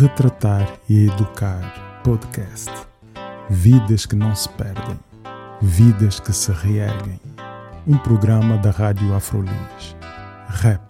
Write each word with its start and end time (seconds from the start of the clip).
Retratar 0.00 0.80
e 0.88 1.08
Educar 1.08 2.00
Podcast. 2.02 2.70
Vidas 3.50 4.06
que 4.06 4.16
não 4.16 4.34
se 4.34 4.48
perdem, 4.48 4.98
vidas 5.60 6.18
que 6.18 6.32
se 6.32 6.50
reerguem. 6.52 7.20
Um 7.86 7.98
programa 7.98 8.56
da 8.56 8.70
Rádio 8.70 9.14
Afrolis. 9.14 9.94
Rap. 10.48 10.80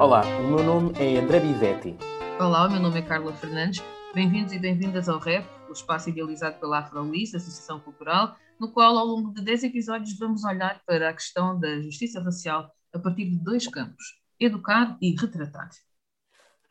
Olá, 0.00 0.22
o 0.40 0.48
meu 0.48 0.64
nome 0.64 0.92
é 0.98 1.20
André 1.20 1.38
Bivetti. 1.38 1.96
Olá, 2.40 2.66
o 2.66 2.72
meu 2.72 2.80
nome 2.80 2.98
é 2.98 3.02
Carla 3.02 3.32
Fernandes. 3.34 3.84
Bem-vindos 4.12 4.52
e 4.52 4.58
bem-vindas 4.58 5.08
ao 5.08 5.20
REP, 5.20 5.46
o 5.68 5.72
espaço 5.72 6.10
idealizado 6.10 6.56
pela 6.58 6.80
Afrolis, 6.80 7.36
Associação 7.36 7.78
Cultural, 7.78 8.36
no 8.62 8.70
qual, 8.70 8.96
ao 8.96 9.04
longo 9.04 9.34
de 9.34 9.42
10 9.42 9.64
episódios, 9.64 10.16
vamos 10.16 10.44
olhar 10.44 10.80
para 10.86 11.08
a 11.08 11.12
questão 11.12 11.58
da 11.58 11.80
justiça 11.80 12.20
racial 12.22 12.70
a 12.94 12.98
partir 13.00 13.28
de 13.28 13.36
dois 13.36 13.66
campos: 13.66 14.20
educar 14.38 14.96
e 15.02 15.20
retratar. 15.20 15.68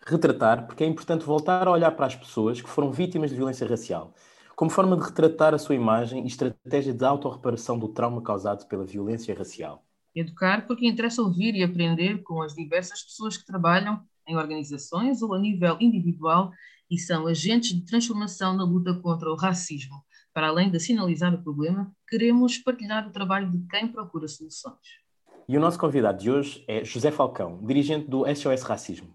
Retratar, 0.07 0.67
porque 0.67 0.85
é 0.85 0.87
importante 0.87 1.25
voltar 1.25 1.67
a 1.67 1.71
olhar 1.71 1.91
para 1.91 2.05
as 2.05 2.15
pessoas 2.15 2.61
que 2.61 2.69
foram 2.69 2.93
vítimas 2.93 3.29
de 3.29 3.35
violência 3.35 3.67
racial, 3.67 4.15
como 4.55 4.71
forma 4.71 4.95
de 4.95 5.03
retratar 5.03 5.53
a 5.53 5.57
sua 5.57 5.75
imagem 5.75 6.23
e 6.23 6.27
estratégia 6.27 6.93
de 6.93 7.03
autorreparação 7.03 7.77
do 7.77 7.89
trauma 7.89 8.21
causado 8.21 8.65
pela 8.69 8.85
violência 8.85 9.35
racial. 9.37 9.83
Educar, 10.15 10.65
porque 10.67 10.87
interessa 10.87 11.21
ouvir 11.21 11.55
e 11.55 11.63
aprender 11.63 12.23
com 12.23 12.41
as 12.41 12.55
diversas 12.55 13.03
pessoas 13.03 13.35
que 13.35 13.45
trabalham 13.45 14.01
em 14.25 14.37
organizações 14.37 15.21
ou 15.21 15.33
a 15.33 15.39
nível 15.39 15.75
individual 15.81 16.53
e 16.89 16.97
são 16.97 17.27
agentes 17.27 17.73
de 17.73 17.85
transformação 17.85 18.55
na 18.55 18.63
luta 18.63 18.93
contra 18.93 19.29
o 19.29 19.35
racismo, 19.35 20.01
para 20.33 20.47
além 20.47 20.71
de 20.71 20.79
sinalizar 20.79 21.33
o 21.33 21.41
problema, 21.41 21.91
queremos 22.07 22.57
partilhar 22.57 23.07
o 23.07 23.11
trabalho 23.11 23.49
de 23.49 23.59
quem 23.67 23.87
procura 23.87 24.27
soluções. 24.27 25.01
E 25.47 25.57
o 25.57 25.59
nosso 25.59 25.77
convidado 25.77 26.19
de 26.19 26.31
hoje 26.31 26.63
é 26.67 26.83
José 26.85 27.11
Falcão, 27.11 27.59
dirigente 27.65 28.09
do 28.09 28.23
SOS 28.33 28.61
Racismo. 28.63 29.13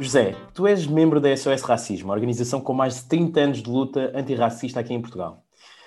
José, 0.00 0.34
tu 0.54 0.66
és 0.66 0.86
membro 0.86 1.20
da 1.20 1.36
SOS 1.36 1.62
Racismo, 1.62 2.08
uma 2.08 2.14
organização 2.14 2.60
com 2.60 2.72
mais 2.72 2.96
de 2.96 3.08
30 3.08 3.40
anos 3.40 3.62
de 3.62 3.70
luta 3.70 4.10
antirracista 4.14 4.80
aqui 4.80 4.94
em 4.94 5.00
Portugal. 5.00 5.44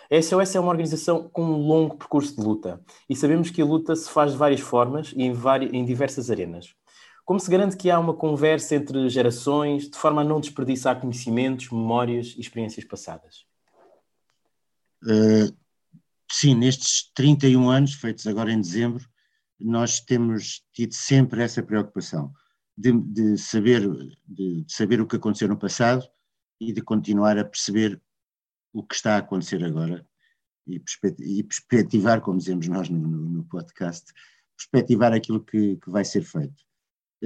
A 0.10 0.22
SOS 0.22 0.56
é 0.56 0.60
uma 0.60 0.70
organização 0.70 1.28
com 1.28 1.44
um 1.44 1.68
longo 1.68 1.98
percurso 1.98 2.36
de 2.36 2.42
luta 2.42 2.80
e 3.10 3.16
sabemos 3.16 3.50
que 3.50 3.62
a 3.62 3.66
luta 3.66 3.96
se 3.96 4.10
faz 4.10 4.34
de 4.34 4.38
várias 4.38 4.62
formas 4.62 5.12
e 5.18 5.24
em, 5.24 5.34
em 5.74 5.84
diversas 5.84 6.30
arenas. 6.30 6.76
Como 7.26 7.40
se 7.40 7.50
garante 7.50 7.76
que 7.76 7.90
há 7.90 8.00
uma 8.00 8.14
conversa 8.14 8.76
entre 8.76 9.10
gerações, 9.10 9.90
de 9.90 9.98
forma 9.98 10.22
a 10.22 10.24
não 10.24 10.40
desperdiçar 10.40 11.02
conhecimentos, 11.02 11.72
memórias 11.72 12.36
e 12.38 12.40
experiências 12.40 12.86
passadas? 12.86 13.48
Uh, 15.04 15.52
sim, 16.32 16.54
nestes 16.54 17.12
31 17.16 17.68
anos, 17.68 17.96
feitos 17.96 18.28
agora 18.28 18.52
em 18.52 18.62
dezembro, 18.62 19.04
nós 19.60 20.00
temos 20.00 20.64
tido 20.72 20.94
sempre 20.94 21.42
essa 21.42 21.64
preocupação 21.64 22.32
de, 22.78 22.92
de 22.92 23.38
saber, 23.40 23.82
de, 24.28 24.64
de, 24.64 24.74
saber 24.74 25.02
o 25.02 25.08
que 25.08 25.16
aconteceu 25.16 25.48
no 25.48 25.58
passado 25.58 26.08
e 26.60 26.72
de 26.72 26.82
continuar 26.82 27.40
a 27.40 27.46
perceber 27.46 28.00
o 28.72 28.84
que 28.84 28.94
está 28.94 29.16
a 29.16 29.20
acontecer 29.20 29.64
agora 29.64 30.08
e, 30.68 30.80
perspectivar, 31.44 32.22
como 32.22 32.38
dizemos 32.38 32.68
nós 32.68 32.88
no, 32.88 33.00
no, 33.00 33.18
no 33.30 33.44
podcast, 33.46 34.12
perspectivar 34.56 35.14
aquilo 35.14 35.44
que, 35.44 35.78
que 35.78 35.90
vai 35.90 36.04
ser 36.06 36.24
feito. 36.24 36.65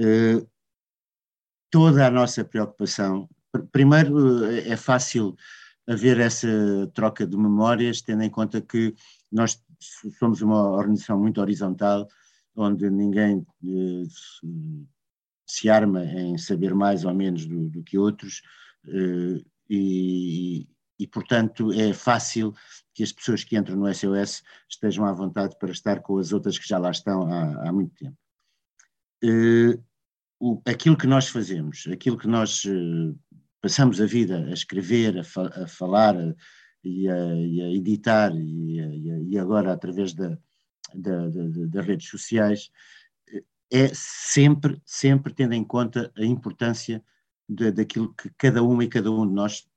Eh, 0.00 0.42
toda 1.70 2.06
a 2.06 2.10
nossa 2.10 2.42
preocupação. 2.42 3.28
Primeiro, 3.70 4.46
eh, 4.46 4.70
é 4.70 4.76
fácil 4.76 5.36
haver 5.86 6.18
essa 6.18 6.48
troca 6.94 7.26
de 7.26 7.36
memórias, 7.36 8.00
tendo 8.00 8.22
em 8.22 8.30
conta 8.30 8.62
que 8.62 8.94
nós 9.30 9.62
somos 10.18 10.40
uma 10.40 10.70
organização 10.70 11.18
muito 11.18 11.40
horizontal, 11.40 12.08
onde 12.56 12.88
ninguém 12.88 13.46
eh, 13.62 14.04
se 15.46 15.68
arma 15.68 16.02
em 16.04 16.38
saber 16.38 16.74
mais 16.74 17.04
ou 17.04 17.14
menos 17.14 17.44
do, 17.46 17.68
do 17.68 17.82
que 17.82 17.98
outros, 17.98 18.42
e, 19.68 20.66
e, 20.98 21.06
portanto, 21.08 21.72
é 21.72 21.92
fácil 21.92 22.54
que 22.94 23.02
as 23.02 23.12
pessoas 23.12 23.44
que 23.44 23.56
entram 23.56 23.76
no 23.76 23.92
SOS 23.92 24.42
estejam 24.68 25.04
à 25.04 25.12
vontade 25.12 25.56
para 25.58 25.70
estar 25.70 26.00
com 26.00 26.18
as 26.18 26.32
outras 26.32 26.58
que 26.58 26.66
já 26.66 26.78
lá 26.78 26.90
estão 26.90 27.30
há, 27.30 27.68
há 27.68 27.72
muito 27.72 27.94
tempo 27.94 28.16
o, 30.40 30.60
aquilo 30.66 30.96
que 30.96 31.06
nós 31.06 31.28
fazemos, 31.28 31.86
aquilo 31.92 32.16
que 32.16 32.26
nós 32.26 32.64
uh, 32.64 33.16
passamos 33.60 34.00
a 34.00 34.06
vida 34.06 34.38
a 34.46 34.52
escrever, 34.52 35.18
a, 35.18 35.22
fa 35.22 35.46
a 35.62 35.66
falar 35.66 36.16
a, 36.16 36.34
e, 36.82 37.08
a, 37.08 37.34
e, 37.34 37.62
a, 37.62 37.68
editar 37.68 38.32
e, 38.34 39.28
e 39.28 39.38
agora 39.38 39.72
através 39.72 40.14
da, 40.14 40.30
da, 40.94 41.28
da, 41.28 41.66
das 41.68 41.86
redes 41.86 42.08
sociais, 42.08 42.70
eh, 43.28 43.44
é 43.70 43.90
sempre, 43.92 44.80
sempre 44.86 45.34
tendo 45.34 45.52
em 45.52 45.62
conta 45.62 46.10
a 46.16 46.24
importância 46.24 47.04
de, 47.46 47.70
daquilo 47.70 48.14
que 48.14 48.30
cada 48.38 48.62
uma 48.62 48.82
e 48.82 48.88
cada 48.88 49.10
um 49.10 49.26
de 49.26 49.34
nós 49.34 49.68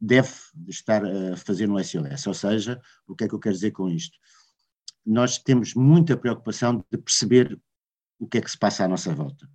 deve 0.00 0.30
estar 0.66 1.04
a 1.04 1.36
fazer 1.36 1.68
no 1.68 1.82
SOS. 1.82 2.26
Ou 2.26 2.34
seja, 2.34 2.80
o 3.06 3.14
que 3.14 3.24
é 3.24 3.28
que 3.28 3.34
eu 3.34 3.38
quero 3.38 3.54
dizer 3.54 3.72
com 3.72 3.88
isto? 3.88 4.18
Nós 5.04 5.38
temos 5.38 5.74
muita 5.74 6.16
preocupação 6.16 6.82
de 6.90 6.98
perceber 6.98 7.60
o 8.20 8.26
que 8.28 8.38
é 8.38 8.40
que 8.40 8.50
se 8.50 8.58
passa 8.58 8.84
à 8.84 8.88
nossa 8.88 9.12
volta, 9.12 9.48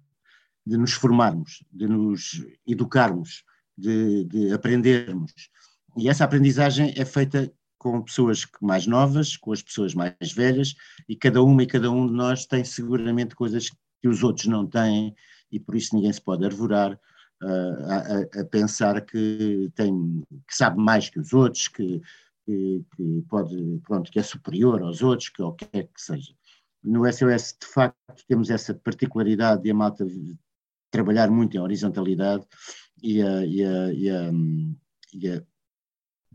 de 0.65 0.75
nos 0.75 0.93
formarmos, 0.93 1.63
de 1.71 1.87
nos 1.87 2.43
educarmos, 2.67 3.43
de, 3.77 4.25
de 4.25 4.51
aprendermos. 4.51 5.31
E 5.95 6.09
essa 6.09 6.25
aprendizagem 6.25 6.93
é 6.97 7.05
feita 7.05 7.53
com 7.77 8.01
pessoas 8.01 8.47
mais 8.59 8.87
novas, 8.87 9.37
com 9.37 9.53
as 9.53 9.61
pessoas 9.61 9.93
mais 9.93 10.33
velhas, 10.33 10.73
e 11.07 11.15
cada 11.15 11.43
uma 11.43 11.61
e 11.61 11.67
cada 11.67 11.91
um 11.91 12.07
de 12.07 12.13
nós 12.13 12.45
tem 12.45 12.63
seguramente 12.63 13.35
coisas 13.35 13.69
que 14.01 14.07
os 14.07 14.23
outros 14.23 14.47
não 14.47 14.65
têm, 14.65 15.15
e 15.51 15.59
por 15.59 15.75
isso 15.75 15.95
ninguém 15.95 16.11
se 16.11 16.21
pode 16.21 16.43
arvorar 16.43 16.93
uh, 17.43 18.35
a, 18.35 18.41
a, 18.41 18.45
pensar 18.45 19.01
que, 19.01 19.71
tem, 19.75 20.23
que 20.47 20.55
sabe 20.55 20.81
mais 20.81 21.09
que 21.09 21.19
os 21.19 21.31
outros, 21.31 21.67
que, 21.67 22.01
que, 22.43 22.83
que, 22.95 23.23
pode, 23.29 23.79
pronto, 23.83 24.11
que 24.11 24.19
é 24.19 24.23
superior 24.23 24.81
aos 24.81 25.03
outros, 25.03 25.29
que 25.29 25.43
o 25.43 25.53
que 25.53 25.67
é 25.71 25.83
que 25.83 26.01
seja. 26.01 26.33
No 26.85 27.11
SOS, 27.11 27.57
de 27.59 27.67
facto, 27.67 28.23
temos 28.27 28.49
essa 28.49 28.73
particularidade 28.73 29.63
de 29.63 29.71
a 29.71 29.73
malta 29.73 30.05
trabalhar 30.91 31.31
muito 31.31 31.57
em 31.57 31.59
horizontalidade 31.59 32.45
e 33.01 33.21
a, 33.21 33.45
e 33.45 33.63
a, 33.63 33.93
e 33.93 34.09
a, 34.09 34.31
e 35.13 35.29
a 35.29 35.43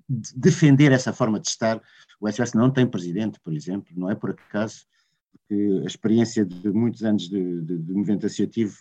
defender 0.09 0.91
essa 0.93 1.13
forma 1.13 1.39
de 1.39 1.49
estar. 1.49 1.81
O 2.21 2.31
SOS 2.31 2.53
não 2.55 2.71
tem 2.71 2.87
presidente, 2.87 3.39
por 3.41 3.53
exemplo, 3.53 3.93
não 3.97 4.11
é 4.11 4.15
por 4.15 4.31
acaso, 4.31 4.87
porque 5.33 5.83
a 5.83 5.87
experiência 5.87 6.45
de 6.45 6.71
muitos 6.71 7.05
anos 7.05 7.29
de, 7.29 7.63
de, 7.63 7.79
de 7.79 7.93
movimento 7.93 8.27
associativo 8.27 8.77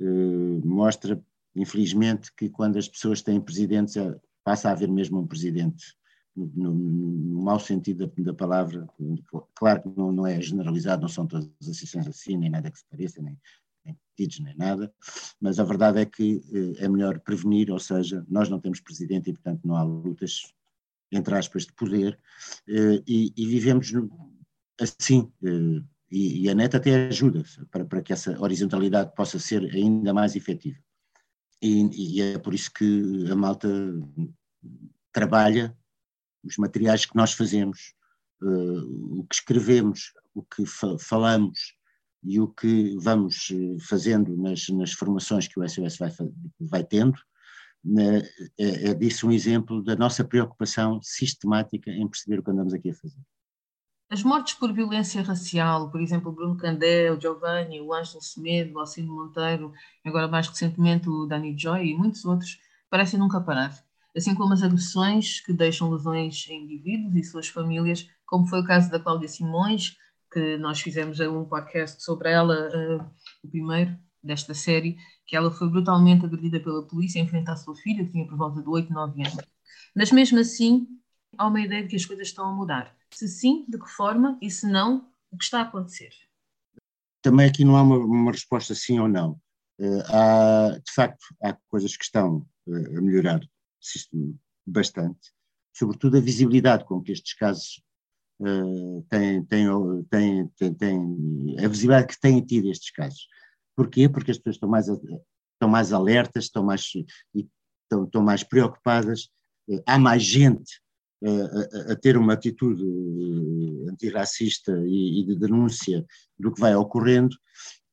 eh, 0.00 0.60
mostra, 0.64 1.22
infelizmente, 1.54 2.32
que 2.34 2.48
quando 2.48 2.78
as 2.78 2.88
pessoas 2.88 3.22
têm 3.22 3.40
presidentes, 3.40 3.96
eh, 3.96 4.18
passa 4.42 4.68
a 4.68 4.72
haver 4.72 4.88
mesmo 4.88 5.20
um 5.20 5.26
presidente 5.26 5.94
no, 6.36 6.74
no, 6.74 7.42
mau 7.42 7.58
sentido 7.58 8.06
da, 8.06 8.22
da, 8.24 8.34
palavra, 8.34 8.86
claro 9.54 9.82
que 9.82 9.88
não, 9.96 10.12
não, 10.12 10.26
é 10.26 10.40
generalizado, 10.40 11.02
não 11.02 11.08
são 11.08 11.26
todas 11.26 11.46
as 11.60 11.68
associações 11.68 12.06
assim, 12.06 12.36
nem 12.36 12.50
nada 12.50 12.70
que 12.70 12.78
se 12.78 12.84
pareça, 12.90 13.22
nem, 13.22 13.38
nem 13.84 13.96
nem 14.18 14.56
nada, 14.56 14.92
mas 15.40 15.58
a 15.58 15.64
verdade 15.64 16.00
é 16.00 16.06
que 16.06 16.42
eh, 16.52 16.84
é 16.84 16.88
melhor 16.88 17.20
prevenir, 17.20 17.70
ou 17.70 17.78
seja, 17.78 18.24
nós 18.28 18.48
não 18.48 18.60
temos 18.60 18.80
presidente 18.80 19.30
e, 19.30 19.32
portanto, 19.32 19.60
não 19.64 19.76
há 19.76 19.82
lutas, 19.82 20.52
entre 21.12 21.34
aspas, 21.34 21.66
de 21.66 21.72
poder, 21.72 22.18
eh, 22.68 23.02
e, 23.06 23.32
e 23.36 23.46
vivemos 23.46 23.92
assim, 24.80 25.30
eh, 25.44 25.82
e, 26.10 26.44
e, 26.44 26.50
a 26.50 26.54
NET 26.54 26.76
até 26.76 27.08
ajuda 27.08 27.42
para, 27.70 27.84
para 27.84 28.02
que 28.02 28.12
essa 28.12 28.40
horizontalidade 28.40 29.14
possa 29.14 29.38
ser 29.38 29.64
ainda 29.74 30.14
mais 30.14 30.36
efetiva. 30.36 30.78
E, 31.60 32.16
e 32.16 32.22
é 32.22 32.38
por 32.38 32.54
isso 32.54 32.70
que 32.72 33.30
a 33.30 33.34
malta 33.34 33.68
trabalha 35.12 35.76
os 36.46 36.56
materiais 36.56 37.04
que 37.04 37.16
nós 37.16 37.32
fazemos, 37.32 37.94
uh, 38.42 39.20
o 39.20 39.26
que 39.28 39.34
escrevemos, 39.34 40.12
o 40.34 40.42
que 40.42 40.64
fa 40.66 40.98
falamos 40.98 41.74
e 42.22 42.40
o 42.40 42.48
que 42.48 42.96
vamos 42.98 43.50
eh, 43.52 43.76
fazendo 43.88 44.36
nas, 44.36 44.68
nas 44.70 44.92
formações 44.92 45.46
que 45.46 45.60
o 45.60 45.68
SOS 45.68 45.96
vai, 45.96 46.10
vai 46.58 46.84
tendo, 46.84 47.16
né, 47.84 48.18
é, 48.58 48.90
é 48.90 48.94
disso 48.94 49.28
um 49.28 49.32
exemplo 49.32 49.80
da 49.80 49.94
nossa 49.94 50.24
preocupação 50.24 51.00
sistemática 51.02 51.88
em 51.88 52.08
perceber 52.08 52.40
o 52.40 52.42
que 52.42 52.50
andamos 52.50 52.74
aqui 52.74 52.90
a 52.90 52.94
fazer. 52.94 53.20
As 54.10 54.24
mortes 54.24 54.54
por 54.54 54.72
violência 54.72 55.22
racial, 55.22 55.90
por 55.90 56.00
exemplo, 56.00 56.32
Bruno 56.32 56.56
Candé, 56.56 57.12
o 57.12 57.20
Giovanni, 57.20 57.80
o 57.80 57.94
Ângelo 57.94 58.22
Semedo, 58.22 58.74
o 58.74 58.80
Alcino 58.80 59.14
Monteiro, 59.14 59.72
agora 60.04 60.26
mais 60.26 60.48
recentemente 60.48 61.08
o 61.08 61.26
Danny 61.26 61.56
Joy 61.56 61.90
e 61.90 61.94
muitos 61.94 62.24
outros, 62.24 62.58
parecem 62.90 63.20
nunca 63.20 63.40
parar 63.40 63.85
assim 64.16 64.34
como 64.34 64.52
as 64.52 64.62
agressões 64.62 65.40
que 65.40 65.52
deixam 65.52 65.90
lesões 65.90 66.46
em 66.48 66.64
indivíduos 66.64 67.14
e 67.14 67.22
suas 67.22 67.48
famílias, 67.48 68.08
como 68.24 68.46
foi 68.46 68.60
o 68.60 68.66
caso 68.66 68.90
da 68.90 68.98
Cláudia 68.98 69.28
Simões, 69.28 69.96
que 70.32 70.56
nós 70.56 70.80
fizemos 70.80 71.20
um 71.20 71.44
podcast 71.44 72.02
sobre 72.02 72.30
ela, 72.30 72.68
uh, 72.68 73.10
o 73.44 73.48
primeiro, 73.48 73.96
desta 74.22 74.54
série, 74.54 74.96
que 75.26 75.36
ela 75.36 75.50
foi 75.50 75.68
brutalmente 75.68 76.24
agredida 76.24 76.58
pela 76.58 76.86
polícia 76.86 77.20
em 77.20 77.28
frente 77.28 77.50
à 77.50 77.56
sua 77.56 77.76
filha, 77.76 78.04
que 78.04 78.10
tinha 78.10 78.26
por 78.26 78.36
volta 78.36 78.60
de 78.60 78.68
8, 78.68 78.92
9 78.92 79.22
anos. 79.22 79.44
Mas 79.94 80.10
mesmo 80.10 80.38
assim, 80.38 80.88
há 81.38 81.46
uma 81.46 81.60
ideia 81.60 81.82
de 81.82 81.88
que 81.88 81.96
as 81.96 82.04
coisas 82.04 82.28
estão 82.28 82.48
a 82.48 82.52
mudar. 82.52 82.94
Se 83.12 83.28
sim, 83.28 83.64
de 83.68 83.78
que 83.78 83.88
forma? 83.88 84.36
E 84.42 84.50
se 84.50 84.66
não, 84.66 85.08
o 85.30 85.36
que 85.36 85.44
está 85.44 85.60
a 85.60 85.62
acontecer? 85.62 86.10
Também 87.22 87.46
aqui 87.46 87.64
não 87.64 87.76
há 87.76 87.82
uma, 87.82 87.98
uma 87.98 88.32
resposta 88.32 88.74
sim 88.74 88.98
ou 88.98 89.08
não. 89.08 89.40
Uh, 89.78 90.02
há, 90.08 90.78
de 90.78 90.92
facto, 90.92 91.24
há 91.42 91.56
coisas 91.68 91.96
que 91.96 92.04
estão 92.04 92.46
uh, 92.66 92.98
a 92.98 93.00
melhorar 93.00 93.40
bastante, 94.66 95.32
sobretudo 95.74 96.16
a 96.16 96.20
visibilidade 96.20 96.84
com 96.84 97.02
que 97.02 97.12
estes 97.12 97.34
casos 97.34 97.82
uh, 98.40 99.02
têm, 99.08 99.44
têm, 99.44 99.68
têm, 100.10 100.74
têm, 100.74 101.56
a 101.58 101.68
visibilidade 101.68 102.08
que 102.08 102.20
têm 102.20 102.40
tido 102.44 102.70
estes 102.70 102.90
casos. 102.90 103.26
Porquê? 103.76 104.08
Porque 104.08 104.30
as 104.30 104.38
pessoas 104.38 104.56
estão 104.56 104.68
mais, 104.68 104.88
estão 104.88 105.68
mais 105.68 105.92
alertas, 105.92 106.44
estão 106.44 106.64
mais, 106.64 106.82
estão, 107.34 108.04
estão 108.04 108.22
mais 108.22 108.42
preocupadas, 108.42 109.28
há 109.86 109.98
mais 109.98 110.22
gente 110.22 110.80
a, 111.24 111.92
a, 111.92 111.96
ter 111.96 112.16
uma 112.16 112.34
atitude 112.34 112.82
eh, 112.82 113.90
antirracista 113.90 114.72
e, 114.86 115.20
e, 115.20 115.26
de 115.26 115.36
denúncia 115.36 116.04
do 116.38 116.52
que 116.52 116.60
vai 116.60 116.74
ocorrendo, 116.74 117.34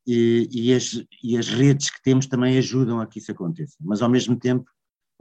e, 0.06 0.48
e, 0.52 0.74
as, 0.74 1.02
e 1.24 1.38
as 1.38 1.48
redes 1.48 1.90
que 1.90 2.02
temos 2.02 2.28
também 2.28 2.58
ajudam 2.58 3.00
a 3.00 3.08
que 3.08 3.20
isso 3.20 3.32
aconteça. 3.32 3.76
Mas, 3.80 4.02
ao 4.02 4.10
mesmo 4.10 4.38
tempo, 4.38 4.70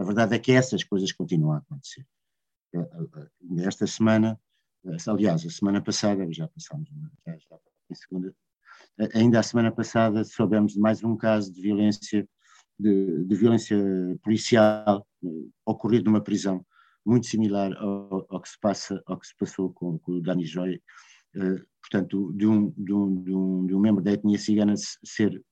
a 0.03 0.05
verdade 0.05 0.35
é 0.35 0.39
que 0.39 0.53
essas 0.53 0.83
coisas 0.83 1.13
continuam 1.13 1.55
a 1.55 1.59
acontecer. 1.59 2.05
Eh, 2.75 2.79
eh, 2.81 3.65
esta 3.65 3.87
semana, 3.87 4.39
aliás, 5.07 5.47
a 5.47 5.51
semana 5.51 5.81
passada, 5.81 6.31
já 6.33 6.49
passámos, 6.49 6.89
já, 7.25 7.37
já 7.39 7.59
em 7.89 7.95
segunda, 7.95 8.35
ainda 9.15 9.39
a 9.39 9.43
semana 9.43 9.71
passada 9.71 10.25
soubemos 10.25 10.73
de 10.73 10.81
mais 10.81 11.05
um 11.05 11.17
caso 11.17 11.53
de 11.53 11.63
violência, 11.63 12.29
de, 12.79 13.25
de 13.25 13.35
violência 13.37 13.77
policial 14.23 15.07
ocorrido 15.65 16.07
numa 16.07 16.21
prisão 16.21 16.67
muito 17.07 17.27
similar 17.27 17.73
ao, 17.75 18.27
ao, 18.29 18.41
que 18.41 18.49
se 18.49 18.59
passa, 18.59 19.01
ao 19.07 19.19
que 19.19 19.27
se 19.27 19.37
passou 19.37 19.73
com, 19.73 19.99
com 20.01 20.13
o 20.13 20.21
Dani 20.21 20.45
Joy, 20.45 20.83
portanto, 21.81 22.33
de 22.33 22.47
um, 22.47 22.71
de, 22.71 22.93
um, 22.93 23.23
de, 23.23 23.35
um, 23.35 23.67
de 23.67 23.75
um 23.75 23.81
membro 23.81 24.03
da 24.03 24.13
etnia 24.13 24.39
cigana 24.39 24.75
ser 24.77 25.43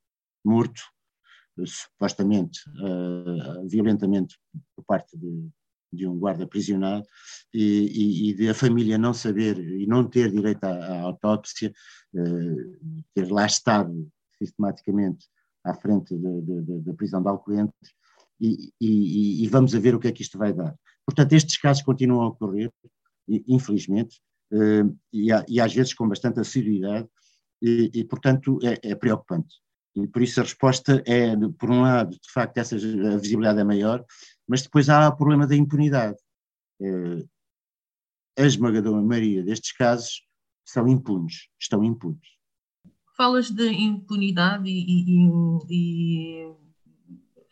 morto, 0.44 0.82
supostamente, 1.66 2.60
uh, 2.68 3.66
violentamente, 3.68 4.38
por 4.74 4.84
parte 4.84 5.16
de, 5.16 5.48
de 5.92 6.06
um 6.06 6.18
guarda 6.18 6.46
prisionado, 6.46 7.06
e, 7.52 7.60
e, 7.62 8.30
e, 8.30 8.34
de 8.34 8.48
a 8.48 8.54
família 8.54 8.96
não 8.98 9.12
saber 9.12 9.58
e 9.58 9.86
não 9.86 10.08
ter 10.08 10.30
direito 10.30 10.64
à, 10.64 10.70
à 10.70 11.00
autópsia, 11.02 11.72
ter 13.14 13.30
lá 13.30 13.46
estado 13.46 14.08
sistematicamente 14.38 15.26
à 15.64 15.74
frente 15.74 16.16
da 16.16 16.94
prisão 16.94 17.22
de 17.22 17.28
Alcoentre, 17.28 17.74
e, 18.40 18.72
e, 18.80 19.46
vamos 19.48 19.74
a 19.74 19.78
ver 19.78 19.94
o 19.94 20.00
que 20.00 20.08
é 20.08 20.12
que 20.12 20.22
isto 20.22 20.38
vai 20.38 20.52
dar. 20.52 20.74
Portanto, 21.04 21.32
estes 21.34 21.58
casos 21.58 21.82
continuam 21.82 22.22
a 22.22 22.28
ocorrer, 22.28 22.72
infelizmente, 23.28 24.20
eh, 24.52 24.84
e, 25.12 25.60
às 25.60 25.74
vezes 25.74 25.94
com 25.94 26.08
bastante 26.08 26.40
assiduidade, 26.40 27.08
e, 27.62 27.90
e 27.94 28.04
portanto 28.04 28.58
é, 28.62 28.90
é, 28.90 28.94
preocupante. 28.94 29.56
E 29.96 30.06
por 30.06 30.22
isso 30.22 30.40
a 30.40 30.44
resposta 30.44 31.02
é, 31.06 31.34
por 31.58 31.70
um 31.70 31.82
lado, 31.82 32.10
de 32.10 32.32
facto, 32.32 32.58
essa, 32.58 32.76
a 32.76 33.16
visibilidade 33.16 33.58
é 33.58 33.64
maior, 33.64 34.04
mas 34.46 34.62
depois 34.62 34.88
há 34.88 35.08
o 35.08 35.16
problema 35.16 35.46
da 35.46 35.56
impunidade. 35.56 36.16
Eh, 36.80 37.24
a 38.38 38.46
esmagadora 38.46 39.02
maioria 39.02 39.42
destes 39.42 39.72
casos 39.72 40.22
são 40.64 40.88
impunes, 40.88 41.48
estão 41.60 41.84
impunes. 41.84 42.26
Falas 43.16 43.50
de 43.50 43.68
impunidade 43.68 44.68
e, 44.68 45.26
e, 45.26 45.28
e 45.68 46.54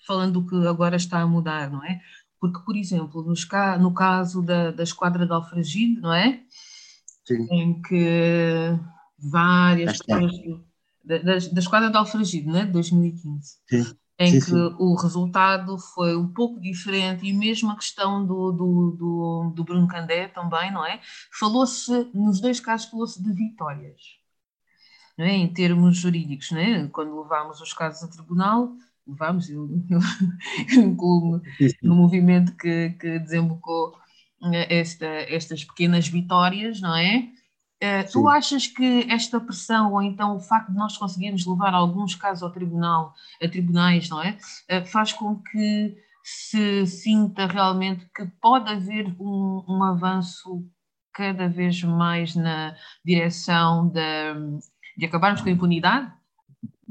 falando 0.06 0.40
do 0.40 0.46
que 0.46 0.66
agora 0.66 0.96
está 0.96 1.20
a 1.20 1.26
mudar, 1.26 1.70
não 1.70 1.84
é? 1.84 2.00
Porque, 2.40 2.60
por 2.64 2.76
exemplo, 2.76 3.22
nos, 3.22 3.46
no 3.80 3.92
caso 3.92 4.40
da, 4.40 4.70
da 4.70 4.82
esquadra 4.82 5.26
de 5.26 5.32
Alfragide, 5.32 6.00
não 6.00 6.14
é? 6.14 6.42
Sim. 7.26 7.46
Em 7.50 7.82
que 7.82 8.78
várias 9.18 9.98
pessoas. 9.98 10.32
Da, 11.08 11.38
da, 11.52 11.58
esquadra 11.58 11.90
de 11.90 11.96
Alfragide, 11.96 12.46
não 12.46 12.58
é? 12.58 12.66
De 12.66 12.72
2015. 12.72 13.56
Sim. 13.66 13.96
Em 14.18 14.32
sim, 14.32 14.40
que 14.40 14.46
sim. 14.46 14.76
o 14.78 14.94
resultado 14.94 15.78
foi 15.78 16.16
um 16.16 16.28
pouco 16.28 16.60
diferente, 16.60 17.24
e 17.24 17.32
mesmo 17.32 17.70
a 17.70 17.76
questão 17.76 18.26
do, 18.26 18.52
do, 18.52 18.96
do, 18.98 19.52
do 19.54 19.64
Bruno 19.64 19.88
Candé 19.88 20.28
também, 20.28 20.72
não 20.72 20.84
é? 20.84 21.00
Falou-se, 21.32 22.10
nos 22.12 22.40
dois 22.40 22.60
casos, 22.60 22.90
falou-se 22.90 23.22
de 23.22 23.32
vitórias, 23.32 24.02
não 25.16 25.24
é? 25.24 25.32
Em 25.32 25.50
termos 25.50 25.96
jurídicos, 25.96 26.50
não 26.50 26.58
é? 26.58 26.88
Quando 26.88 27.22
levámos 27.22 27.60
os 27.60 27.72
casos 27.72 28.02
a 28.02 28.08
tribunal, 28.08 28.72
vamos, 29.06 29.48
eu, 29.48 29.66
eu, 29.88 30.00
eu 30.76 30.82
incluo 30.82 31.40
no 31.82 31.94
movimento 31.94 32.54
que, 32.56 32.90
que 32.90 33.18
desembocou 33.20 33.96
eh, 34.52 34.80
esta, 34.80 35.06
estas 35.06 35.64
pequenas 35.64 36.06
vitórias, 36.08 36.80
não 36.80 36.94
é? 36.94 37.30
Uh, 37.82 38.10
tu 38.10 38.28
achas 38.28 38.66
que 38.66 39.06
esta 39.08 39.38
pressão, 39.38 39.92
ou 39.92 40.02
então 40.02 40.36
o 40.36 40.40
facto 40.40 40.70
de 40.70 40.76
nós 40.76 40.96
conseguirmos 40.96 41.46
levar 41.46 41.74
alguns 41.74 42.16
casos 42.16 42.42
ao 42.42 42.50
tribunal, 42.50 43.14
a 43.40 43.48
tribunais, 43.48 44.08
não 44.08 44.20
é? 44.20 44.36
Uh, 44.68 44.84
faz 44.84 45.12
com 45.12 45.36
que 45.36 45.96
se 46.24 46.86
sinta 46.86 47.46
realmente 47.46 48.04
que 48.14 48.26
pode 48.40 48.68
haver 48.68 49.14
um, 49.20 49.64
um 49.68 49.84
avanço 49.84 50.66
cada 51.14 51.48
vez 51.48 51.82
mais 51.84 52.34
na 52.34 52.74
direção 53.04 53.88
de, 53.88 54.60
de 54.96 55.06
acabarmos 55.06 55.40
com 55.40 55.48
a 55.48 55.52
impunidade? 55.52 56.12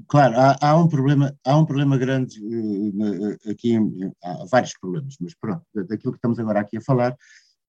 claro, 0.07 0.35
há, 0.37 0.57
há, 0.61 0.77
um 0.77 0.87
problema, 0.87 1.35
há 1.45 1.57
um 1.57 1.65
problema 1.65 1.97
grande 1.97 2.39
uh, 2.41 3.51
aqui, 3.51 3.77
há 4.23 4.45
vários 4.49 4.73
problemas, 4.77 5.15
mas 5.19 5.35
pronto, 5.35 5.63
daquilo 5.75 6.13
que 6.13 6.17
estamos 6.17 6.39
agora 6.39 6.61
aqui 6.61 6.77
a 6.77 6.81
falar, 6.81 7.15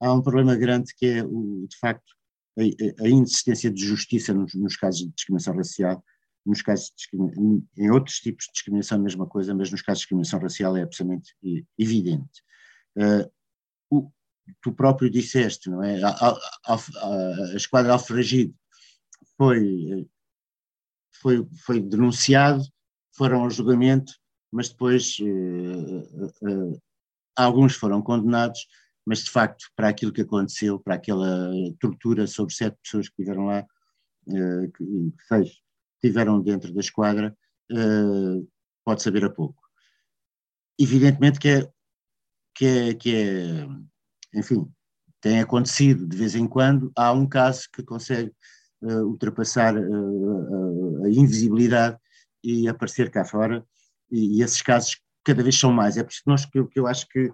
há 0.00 0.12
um 0.12 0.22
problema 0.22 0.54
grande 0.56 0.94
que 0.96 1.06
é, 1.06 1.24
o, 1.24 1.66
de 1.68 1.76
facto, 1.78 2.17
a, 2.58 3.04
a 3.04 3.08
inexistência 3.08 3.70
de 3.70 3.84
justiça 3.84 4.34
nos, 4.34 4.54
nos, 4.54 4.76
casos 4.76 5.00
de 5.00 5.14
discriminação 5.14 5.54
racial, 5.54 6.04
nos 6.44 6.62
casos 6.62 6.92
em 7.76 7.90
outros 7.90 8.16
tipos 8.16 8.46
de 8.46 8.52
discriminação 8.52 8.98
a 8.98 9.02
mesma 9.02 9.26
coisa, 9.26 9.54
mas 9.54 9.70
nos 9.70 9.82
casos 9.82 10.00
de 10.00 10.02
discriminação 10.04 10.40
racial 10.40 10.76
é 10.76 10.82
absolutamente 10.82 11.34
evidente. 11.78 12.42
Uh, 12.96 13.30
o, 13.90 14.10
tu 14.60 14.72
próprio 14.72 15.10
disseste, 15.10 15.70
não 15.70 15.82
é? 15.82 16.02
A, 16.02 16.08
a, 16.08 16.74
a, 16.74 17.56
esquadra 17.56 17.92
Alfragide 17.92 18.54
foi 19.36 20.08
foi, 21.20 21.46
foi 21.64 21.80
denunciado, 21.80 22.62
foram 23.16 23.42
ao 23.42 23.50
julgamento, 23.50 24.12
mas 24.52 24.68
depois 24.68 25.18
uh, 25.18 26.26
uh, 26.46 26.82
alguns 27.36 27.74
foram 27.74 28.00
condenados, 28.02 28.66
mas 29.08 29.24
de 29.24 29.30
facto, 29.30 29.70
para 29.74 29.88
aquilo 29.88 30.12
que 30.12 30.20
aconteceu, 30.20 30.78
para 30.78 30.96
aquela 30.96 31.50
tortura 31.80 32.26
sobre 32.26 32.52
sete 32.52 32.76
pessoas 32.82 33.08
que 33.08 33.22
estiveram 33.22 33.46
lá, 33.46 33.66
uh, 34.26 34.72
que, 34.72 35.12
seis 35.26 35.62
estiveram 35.94 36.42
dentro 36.42 36.72
da 36.72 36.80
esquadra, 36.80 37.36
pode 38.84 39.02
saber 39.02 39.24
a 39.24 39.30
pouco. 39.30 39.60
Evidentemente 40.78 41.40
que 41.40 41.48
é, 41.48 41.72
que 42.54 42.66
é, 42.66 42.94
que 42.94 43.16
é, 43.16 43.66
enfim, 44.38 44.70
tem 45.20 45.40
acontecido 45.40 46.06
de 46.06 46.16
vez 46.16 46.36
em 46.36 46.46
quando, 46.46 46.92
há 46.94 47.10
um 47.10 47.26
caso 47.26 47.62
que 47.72 47.82
consegue 47.82 48.30
uh, 48.82 49.06
ultrapassar 49.06 49.74
a 49.74 51.08
invisibilidade 51.08 51.98
e 52.44 52.68
aparecer 52.68 53.10
cá 53.10 53.24
fora, 53.24 53.66
e, 54.10 54.40
esses 54.40 54.62
casos 54.62 55.00
cada 55.24 55.42
vez 55.42 55.58
são 55.58 55.72
mais. 55.72 55.96
É 55.96 56.04
por 56.04 56.12
isso 56.12 56.22
que, 56.22 56.30
nós, 56.30 56.46
que 56.46 56.78
eu 56.78 56.86
acho 56.86 57.08
que, 57.08 57.32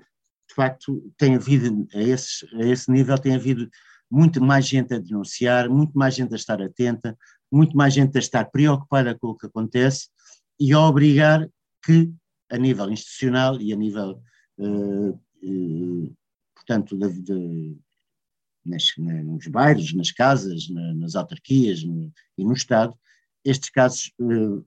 de 0.55 0.63
facto, 0.63 1.13
tem 1.19 1.35
havido, 1.35 1.85
a, 1.93 2.01
esses, 2.01 2.45
a 2.55 2.65
esse 2.65 2.89
nível, 2.91 3.19
tem 3.19 3.35
havido 3.35 3.69
muito 4.09 4.41
mais 4.41 4.65
gente 4.67 4.95
a 4.95 5.01
denunciar, 5.01 5.69
muito 5.69 5.99
mais 5.99 6.15
gente 6.15 6.33
a 6.33 6.37
estar 6.37 6.63
atenta, 6.63 7.19
muito 7.51 7.77
mais 7.77 7.93
gente 7.93 8.17
a 8.17 8.21
estar 8.21 8.45
preocupada 8.45 9.19
com 9.19 9.29
o 9.29 9.35
que 9.35 9.47
acontece 9.47 10.09
e 10.59 10.73
a 10.73 10.79
obrigar 10.79 11.49
que, 11.85 12.13
a 12.49 12.57
nível 12.57 12.89
institucional 12.89 13.61
e 13.61 13.73
a 13.73 13.77
nível, 13.77 14.23
uh, 14.59 15.21
uh, 15.43 16.17
portanto, 16.55 16.97
de, 16.97 17.23
de, 17.23 17.77
nas, 18.65 18.85
nos 18.97 19.49
bairros, 19.49 19.93
nas 19.93 20.13
casas, 20.13 20.69
nas 20.71 21.17
autarquias 21.17 21.83
no, 21.83 22.13
e 22.39 22.45
no 22.45 22.53
Estado, 22.53 22.97
estes 23.45 23.71
casos 23.71 24.13
uh, 24.21 24.65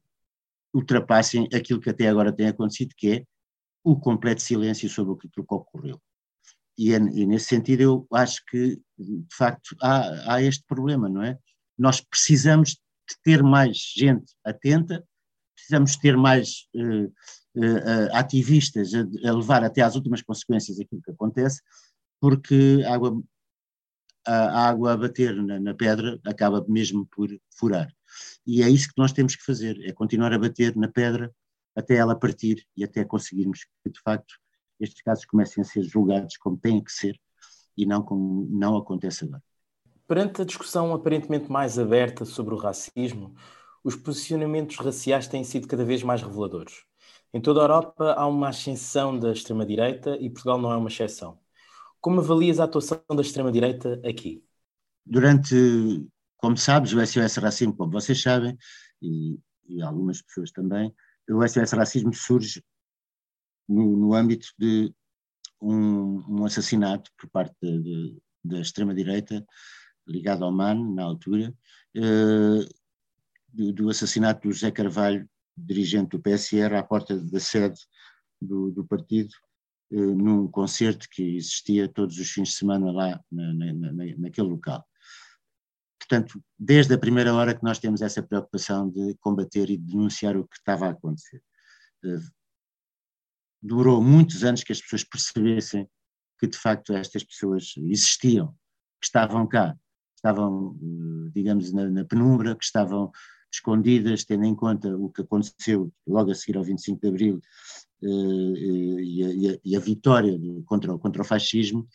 ultrapassem 0.73 1.47
aquilo 1.53 1.79
que 1.79 1.89
até 1.89 2.09
agora 2.09 2.33
tem 2.33 2.47
acontecido, 2.47 2.93
que 2.97 3.09
é 3.09 3.36
o 3.87 3.95
completo 3.97 4.41
silêncio 4.41 4.89
sobre 4.89 5.13
o 5.13 5.15
que, 5.15 5.29
ocorreu. 5.39 6.01
E, 6.77 6.93
é, 6.93 6.97
e, 6.97 7.25
nesse 7.25 7.45
sentido 7.45 7.81
eu 7.81 8.07
acho 8.11 8.43
que, 8.45 8.81
de 8.99 9.35
facto, 9.35 9.75
há, 9.81 10.33
há 10.33 10.41
este 10.41 10.65
problema, 10.67 11.07
não 11.07 11.23
é? 11.23 11.39
Nós 11.77 12.01
precisamos 12.01 12.71
de 12.71 13.15
ter 13.23 13.41
mais 13.41 13.77
gente 13.95 14.33
atenta, 14.43 15.01
precisamos 15.55 15.95
ter 15.95 16.17
mais 16.17 16.67
uh, 16.75 17.05
uh, 17.05 18.09
ativistas 18.11 18.93
a, 18.93 18.99
a, 19.29 19.33
levar 19.33 19.63
até 19.63 19.81
às 19.81 19.95
últimas 19.95 20.21
consequências 20.21 20.77
aquilo 20.81 21.01
que 21.01 21.11
acontece, 21.11 21.61
porque 22.19 22.83
a 22.85 22.93
água 22.93 23.23
a 24.25 24.67
água 24.67 24.91
a 24.91 24.97
bater 24.97 25.33
na, 25.41 25.57
na, 25.57 25.73
pedra 25.73 26.19
acaba 26.25 26.65
mesmo 26.67 27.05
por 27.05 27.29
furar. 27.57 27.89
e 28.45 28.61
é 28.61 28.69
isso 28.69 28.89
que 28.89 28.97
nós 28.97 29.13
temos 29.13 29.37
que 29.37 29.45
fazer, 29.45 29.79
é 29.85 29.93
continuar 29.93 30.33
a 30.33 30.39
bater 30.39 30.75
na 30.75 30.89
pedra 30.89 31.33
até 31.77 31.95
ela 31.95 32.15
partir 32.15 32.65
e 32.75 32.83
até 32.83 33.05
conseguirmos 33.05 33.63
que, 33.83 33.91
de 33.91 34.01
facto, 34.01 34.33
estes 34.79 35.01
casos 35.03 35.25
comecem 35.25 35.61
a 35.61 35.65
ser 35.65 35.83
julgados 35.83 36.35
como 36.37 36.57
têm 36.57 36.83
que 36.83 36.91
ser 36.91 37.15
e 37.77 37.85
não 37.85 38.01
como 38.01 38.47
não 38.49 38.75
acontece 38.75 39.25
agora. 39.25 39.43
Perante 40.07 40.41
a 40.41 40.45
discussão 40.45 40.91
aparentemente 40.91 41.51
mais 41.51 41.77
aberta 41.77 42.25
sobre 42.25 42.55
o 42.55 42.57
racismo, 42.57 43.35
os 43.83 43.95
posicionamentos 43.95 44.77
raciais 44.77 45.27
têm 45.27 45.43
sido 45.43 45.67
cada 45.67 45.85
vez 45.85 46.01
mais 46.01 46.23
reveladores. 46.23 46.83
Em 47.31 47.39
toda 47.39 47.59
a 47.59 47.63
Europa 47.63 48.13
há 48.13 48.25
uma 48.25 48.49
ascensão 48.49 49.19
da 49.19 49.31
extrema-direita 49.31 50.17
e 50.19 50.29
Portugal 50.31 50.59
não 50.59 50.71
é 50.71 50.77
uma 50.77 50.89
exceção. 50.89 51.37
Como 52.01 52.21
avalias 52.21 52.59
a 52.59 52.63
atuação 52.63 52.99
da 53.15 53.21
extrema-direita 53.21 54.01
aqui? 54.03 54.43
Durante, 55.05 56.07
como 56.37 56.57
sabes, 56.57 56.93
o 56.93 57.05
SOS 57.05 57.35
Racismo, 57.37 57.75
como 57.75 57.91
vocês 57.91 58.19
sabem, 58.19 58.57
e, 59.01 59.37
e 59.67 59.81
algumas 59.81 60.21
pessoas 60.21 60.51
também, 60.51 60.93
o 61.29 61.47
SOS 61.47 61.71
Racismo 61.71 62.13
surge 62.13 62.63
no, 63.67 63.97
no 63.97 64.13
âmbito 64.13 64.47
de 64.57 64.93
um, 65.61 66.23
um, 66.29 66.45
assassinato 66.45 67.11
por 67.17 67.29
parte 67.29 67.55
de, 67.61 67.81
de, 67.81 68.17
da 68.43 68.59
extrema-direita 68.59 69.45
ligado 70.07 70.45
ao 70.45 70.51
MAN, 70.51 70.93
na 70.93 71.03
altura, 71.03 71.53
eh, 71.93 72.69
do, 73.49 73.73
do, 73.73 73.89
assassinato 73.89 74.47
do 74.47 74.53
José 74.53 74.71
Carvalho, 74.71 75.29
dirigente 75.57 76.11
do 76.11 76.19
PSR, 76.21 76.75
à 76.75 76.83
porta 76.83 77.19
da 77.19 77.39
sede 77.39 77.79
do, 78.41 78.71
do 78.71 78.85
partido, 78.85 79.33
eh, 79.91 79.95
num 79.97 80.47
concerto 80.47 81.07
que 81.11 81.35
existia 81.35 81.89
todos 81.89 82.17
os 82.17 82.29
fins 82.29 82.49
de 82.49 82.55
semana 82.55 82.91
lá 82.91 83.21
na, 83.29 83.53
na, 83.53 83.91
naquele 84.17 84.47
local. 84.47 84.85
Portanto, 85.99 86.41
desde 86.57 86.93
a 86.93 86.97
primeira 86.97 87.33
hora 87.33 87.55
que 87.55 87.63
nós 87.63 87.79
temos 87.79 88.01
essa 88.01 88.23
preocupação 88.23 88.89
de 88.89 89.15
combater 89.19 89.69
e 89.69 89.77
denunciar 89.77 90.37
o 90.37 90.47
que 90.47 90.57
estava 90.57 90.87
a 90.87 90.91
acontecer. 90.91 91.41
Eh, 92.05 92.19
durou 93.61 94.01
muitos 94.01 94.43
anos 94.43 94.63
que 94.63 94.71
as 94.71 94.81
pessoas 94.81 95.03
percebessem 95.03 95.89
que 96.39 96.47
de 96.47 96.57
facto 96.57 96.93
estas 96.93 97.23
pessoas 97.23 97.73
existiam, 97.77 98.55
que 99.01 99.07
estavam 99.07 99.47
cá, 99.47 99.75
estavam, 100.15 100.77
eh, 100.81 101.31
digamos, 101.33 101.73
na, 101.73 101.89
na, 101.89 102.05
penumbra, 102.05 102.55
que 102.55 102.63
estavam 102.63 103.11
escondidas, 103.51 104.23
tendo 104.23 104.45
em 104.45 104.55
conta 104.55 104.95
o 104.95 105.09
que 105.09 105.21
aconteceu 105.21 105.91
logo 106.05 106.31
a 106.31 106.35
seguir 106.35 106.57
ao 106.57 106.63
25 106.63 107.01
de 107.01 107.07
Abril 107.07 107.41
eh, 108.03 108.07
e, 108.07 109.23
a, 109.23 109.29
e, 109.33 109.49
a, 109.49 109.59
e, 109.65 109.75
a, 109.75 109.79
vitória 109.79 110.37
de, 110.37 110.61
contra, 110.63 110.97
contra 110.97 111.21
o 111.21 111.25
fascismo, 111.25 111.87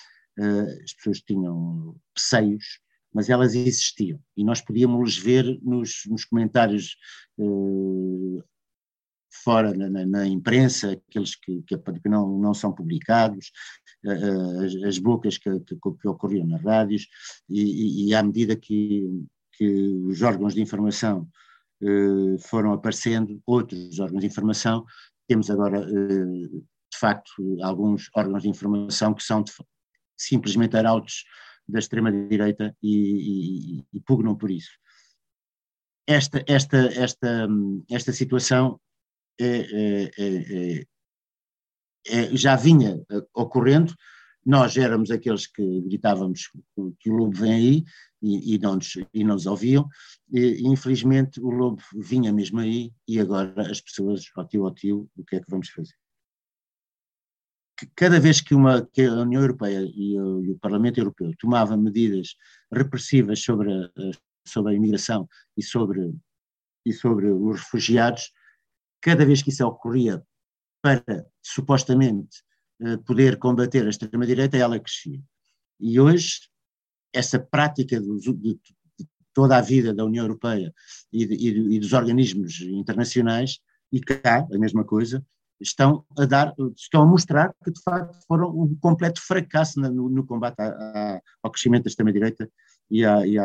as 0.83 0.95
pessoas 0.95 1.21
tinham 1.21 1.95
receios, 2.17 2.81
mas 3.13 3.29
elas 3.29 3.55
existiam. 3.55 4.19
E 4.37 4.45
nós 4.45 4.61
podíamos 4.61 5.19
ver 5.19 5.59
nos, 5.63 6.03
nos 6.09 6.25
comentários 6.25 6.97
fora 9.45 9.73
na, 9.73 10.07
na, 10.07 10.27
imprensa, 10.27 10.93
aqueles 10.93 11.35
que, 11.35 11.63
que, 11.63 12.09
não, 12.09 12.39
não 12.39 12.55
são 12.55 12.73
publicados, 12.73 13.51
as, 14.63 14.75
as 14.85 14.99
bocas 14.99 15.39
que, 15.39 15.51
que, 15.61 15.77
que, 15.77 16.09
ocorriam 16.09 16.47
nas 16.47 16.63
rádios, 16.63 17.07
e, 17.49 18.09
e, 18.09 18.15
à 18.15 18.23
medida 18.23 18.55
que, 18.55 19.25
que 19.53 19.67
os 20.07 20.21
órgãos 20.23 20.55
de 20.55 20.61
informação 20.61 21.29
eh, 21.83 22.39
foram 22.39 22.73
aparecendo, 22.73 23.41
outros 23.47 23.99
órgãos 23.99 24.21
de 24.21 24.27
informação, 24.27 24.85
temos 25.27 25.51
agora, 25.51 25.85
de 25.85 26.99
facto, 26.99 27.33
alguns 27.63 28.09
órgãos 28.15 28.43
de 28.43 28.49
informação 28.49 29.15
que 29.15 29.23
são 29.23 29.43
de, 29.43 29.53
simplesmente 30.17 30.77
arautos 30.77 31.25
da 31.69 31.79
extrema-direita 31.79 32.77
e, 32.83 33.79
e, 33.79 33.85
e 33.93 34.01
pugnam 34.01 34.37
por 34.37 34.51
isso. 34.51 34.73
Esta, 36.07 36.45
esta, 36.47 36.79
esta, 36.79 37.49
esta 37.91 38.13
situação 38.13 38.81
é, 39.41 39.47
é, 39.47 40.11
é, 40.19 40.87
é, 42.07 42.37
já 42.37 42.57
vinha 42.57 43.01
ocorrendo, 43.35 43.95
nós 44.45 44.77
éramos 44.77 45.11
aqueles 45.11 45.47
que 45.47 45.81
gritávamos 45.83 46.51
que 46.99 47.11
o 47.11 47.15
lobo 47.15 47.37
vem 47.37 47.53
aí 47.53 47.85
e, 48.21 48.55
e, 48.55 48.59
não, 48.59 48.75
nos, 48.75 48.97
e 49.15 49.25
não 49.25 49.35
nos 49.35 49.47
ouviam, 49.47 49.89
e, 50.33 50.67
infelizmente 50.67 51.41
o 51.41 51.51
lobo 51.51 51.81
vinha 51.95 52.33
mesmo 52.33 52.59
aí 52.59 52.93
e 53.07 53.21
agora 53.21 53.71
as 53.71 53.81
pessoas, 53.81 54.25
ó 54.37 54.45
tio, 54.45 54.65
ó 54.65 54.71
tio, 54.73 55.09
o 55.17 55.25
que 55.25 55.37
é 55.37 55.41
que 55.41 55.51
vamos 55.51 55.69
fazer? 55.71 55.95
Cada 57.95 58.21
vez 58.21 58.41
que, 58.41 58.55
uma, 58.55 58.87
que 58.87 59.03
a 59.03 59.15
União 59.15 59.43
Europeia 59.43 59.81
e 59.81 60.19
o, 60.19 60.45
e 60.45 60.51
o 60.51 60.59
Parlamento 60.59 60.99
Europeu 60.99 61.33
tomava 61.39 61.77
medidas 61.77 62.37
repressivas 62.73 63.41
sobre 63.41 63.73
a, 63.73 63.91
sobre 64.47 64.73
a 64.73 64.77
imigração 64.77 65.29
e 65.57 65.63
sobre, 65.63 66.15
e 66.85 66.93
sobre 66.93 67.29
os 67.29 67.61
refugiados, 67.61 68.33
cada 69.01 69.25
vez 69.25 69.43
que 69.43 69.51
isso 69.51 69.67
ocorria 69.67 70.23
para, 70.83 71.27
supostamente, 71.43 72.43
eh, 72.81 72.97
poder 72.99 73.39
combater 73.39 73.87
a 73.87 73.91
extrema-direita, 73.91 74.57
ela 74.57 74.79
crescia. 74.79 75.21
E 75.79 76.01
hoje, 76.01 76.49
essa 77.13 77.39
prática 77.39 78.01
de, 78.01 78.19
de, 78.19 78.35
de 78.35 78.61
toda 79.33 79.57
a 79.57 79.61
vida 79.61 79.95
da 79.95 80.05
União 80.05 80.25
Europeia 80.25 80.73
e, 81.13 81.27
de, 81.27 81.35
e, 81.35 81.79
dos 81.79 81.93
organismos 81.93 82.61
internacionais, 82.61 83.61
e 83.93 84.01
cá, 84.01 84.47
a 84.51 84.59
mesma 84.59 84.85
coisa, 84.85 85.25
estão 85.63 86.05
a 86.19 86.25
dar, 86.25 86.55
estão 86.77 87.03
a 87.03 87.07
mostrar 87.07 87.55
que 87.65 87.71
de 87.71 87.81
facto 87.83 88.19
foram 88.27 88.51
um 88.51 88.75
completo 88.77 89.21
fracasso 89.21 89.81
no, 89.81 90.09
no 90.09 90.27
combate 90.27 90.61
a, 90.61 90.67
a, 90.69 91.21
ao 91.43 91.51
crescimento 91.51 91.85
da 91.85 91.89
extrema-direita 91.89 92.51
e, 92.91 93.05
e, 93.05 93.39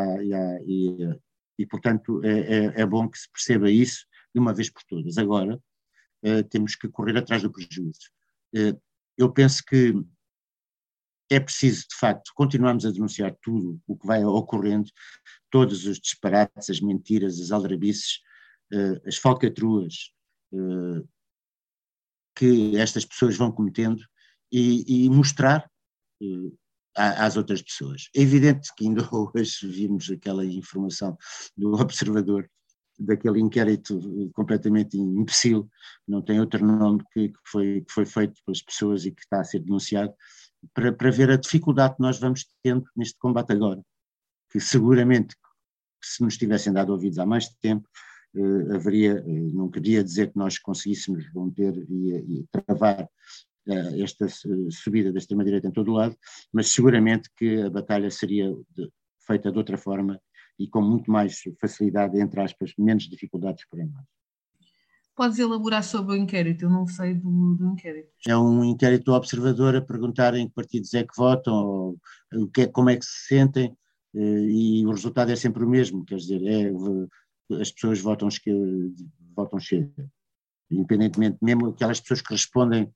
e, 0.66 1.18
e, 1.58 1.66
portanto, 1.66 2.20
é, 2.24 2.30
é, 2.30 2.80
é, 2.82 2.86
bom 2.86 3.08
que 3.08 3.18
se 3.18 3.30
perceba 3.30 3.70
isso 3.70 4.06
de 4.34 4.40
uma 4.40 4.52
vez 4.52 4.70
por 4.70 4.82
todas. 4.84 5.16
Agora, 5.18 5.60
uh, 6.24 6.44
temos 6.50 6.76
que 6.76 6.88
correr 6.88 7.16
atrás 7.16 7.42
do 7.42 7.50
prejuízo. 7.50 8.10
Uh, 8.54 8.78
eu 9.16 9.32
penso 9.32 9.64
que 9.64 9.94
é 11.30 11.40
preciso, 11.40 11.86
de 11.88 11.96
facto, 11.96 12.32
continuarmos 12.34 12.86
a 12.86 12.90
denunciar 12.90 13.36
tudo 13.42 13.80
o 13.86 13.96
que 13.96 14.06
vai 14.06 14.24
ocorrendo, 14.24 14.88
todos 15.50 15.86
os 15.86 15.98
disparates, 15.98 16.70
as 16.70 16.80
mentiras, 16.80 17.40
as 17.40 17.50
aldrabices, 17.50 18.20
uh, 18.72 19.06
as 19.06 19.16
falcatruas 19.16 20.12
que 22.38 22.76
estas 22.76 23.04
pessoas 23.04 23.36
vão 23.36 23.50
cometendo 23.50 24.00
e, 24.52 25.04
e 25.06 25.10
mostrar 25.10 25.68
às 26.96 27.36
outras 27.36 27.60
pessoas. 27.60 28.08
É 28.14 28.22
evidente 28.22 28.70
que 28.76 28.86
ainda 28.86 29.02
hoje 29.12 29.66
vimos 29.66 30.08
aquela 30.08 30.44
informação 30.44 31.18
do 31.56 31.72
observador 31.74 32.48
daquele 32.98 33.40
inquérito 33.40 34.00
completamente 34.34 34.96
imbecil, 34.96 35.68
não 36.06 36.20
tem 36.20 36.40
outro 36.40 36.64
nome 36.64 37.02
que, 37.12 37.28
que, 37.28 37.38
foi, 37.46 37.80
que 37.82 37.92
foi 37.92 38.06
feito 38.06 38.40
pelas 38.44 38.62
pessoas 38.62 39.04
e 39.04 39.12
que 39.12 39.20
está 39.20 39.40
a 39.40 39.44
ser 39.44 39.60
denunciado, 39.60 40.12
para, 40.74 40.92
para 40.92 41.10
ver 41.10 41.30
a 41.30 41.36
dificuldade 41.36 41.94
que 41.94 42.02
nós 42.02 42.18
vamos 42.18 42.44
tendo 42.62 42.84
neste 42.96 43.16
combate 43.18 43.52
agora, 43.52 43.80
que 44.50 44.58
seguramente, 44.58 45.36
se 46.02 46.24
nos 46.24 46.36
tivessem 46.36 46.72
dado 46.72 46.90
ouvidos 46.90 47.20
há 47.20 47.26
mais 47.26 47.48
tempo, 47.60 47.88
eh, 47.88 48.07
haveria, 48.74 49.24
eh, 49.26 49.50
não 49.52 49.70
queria 49.70 50.04
dizer 50.04 50.30
que 50.30 50.38
nós 50.38 50.58
conseguíssemos 50.58 51.26
romper 51.32 51.74
e, 51.88 52.40
e 52.40 52.46
travar 52.50 53.08
eh, 53.66 54.02
esta 54.02 54.26
subida 54.70 55.12
da 55.12 55.18
extrema-direita 55.18 55.68
em 55.68 55.72
todo 55.72 55.90
o 55.90 55.94
lado, 55.94 56.16
mas 56.52 56.68
seguramente 56.68 57.30
que 57.36 57.62
a 57.62 57.70
batalha 57.70 58.10
seria 58.10 58.54
de, 58.74 58.90
feita 59.26 59.52
de 59.52 59.58
outra 59.58 59.76
forma 59.76 60.20
e 60.58 60.66
com 60.66 60.82
muito 60.82 61.10
mais 61.10 61.40
facilidade, 61.60 62.18
entre 62.18 62.40
aspas, 62.40 62.72
menos 62.78 63.08
dificuldades 63.08 63.64
para 63.70 63.84
nós. 63.84 64.04
Podes 65.14 65.38
elaborar 65.38 65.82
sobre 65.82 66.14
o 66.14 66.16
inquérito? 66.16 66.64
Eu 66.64 66.70
não 66.70 66.86
sei 66.86 67.14
do, 67.14 67.54
do 67.56 67.66
inquérito. 67.72 68.08
É 68.26 68.36
um 68.36 68.64
inquérito 68.64 69.12
observador 69.12 69.74
a 69.74 69.82
perguntar 69.82 70.34
em 70.34 70.48
que 70.48 70.54
partidos 70.54 70.94
é 70.94 71.02
que 71.02 71.16
votam, 71.16 71.54
ou, 71.54 71.98
o 72.34 72.46
que 72.48 72.62
é, 72.62 72.66
como 72.68 72.88
é 72.88 72.96
que 72.96 73.04
se 73.04 73.26
sentem, 73.26 73.76
eh, 74.14 74.46
e 74.48 74.86
o 74.86 74.90
resultado 74.90 75.30
é 75.30 75.36
sempre 75.36 75.64
o 75.64 75.68
mesmo, 75.68 76.04
quer 76.04 76.16
dizer, 76.16 76.40
é, 76.46 76.72
as 77.54 77.70
pessoas 77.70 78.00
votam, 78.00 78.28
votam. 79.58 79.58
Independentemente, 80.70 81.38
mesmo 81.42 81.68
aquelas 81.68 82.00
pessoas 82.00 82.20
que 82.20 82.32
respondem 82.32 82.92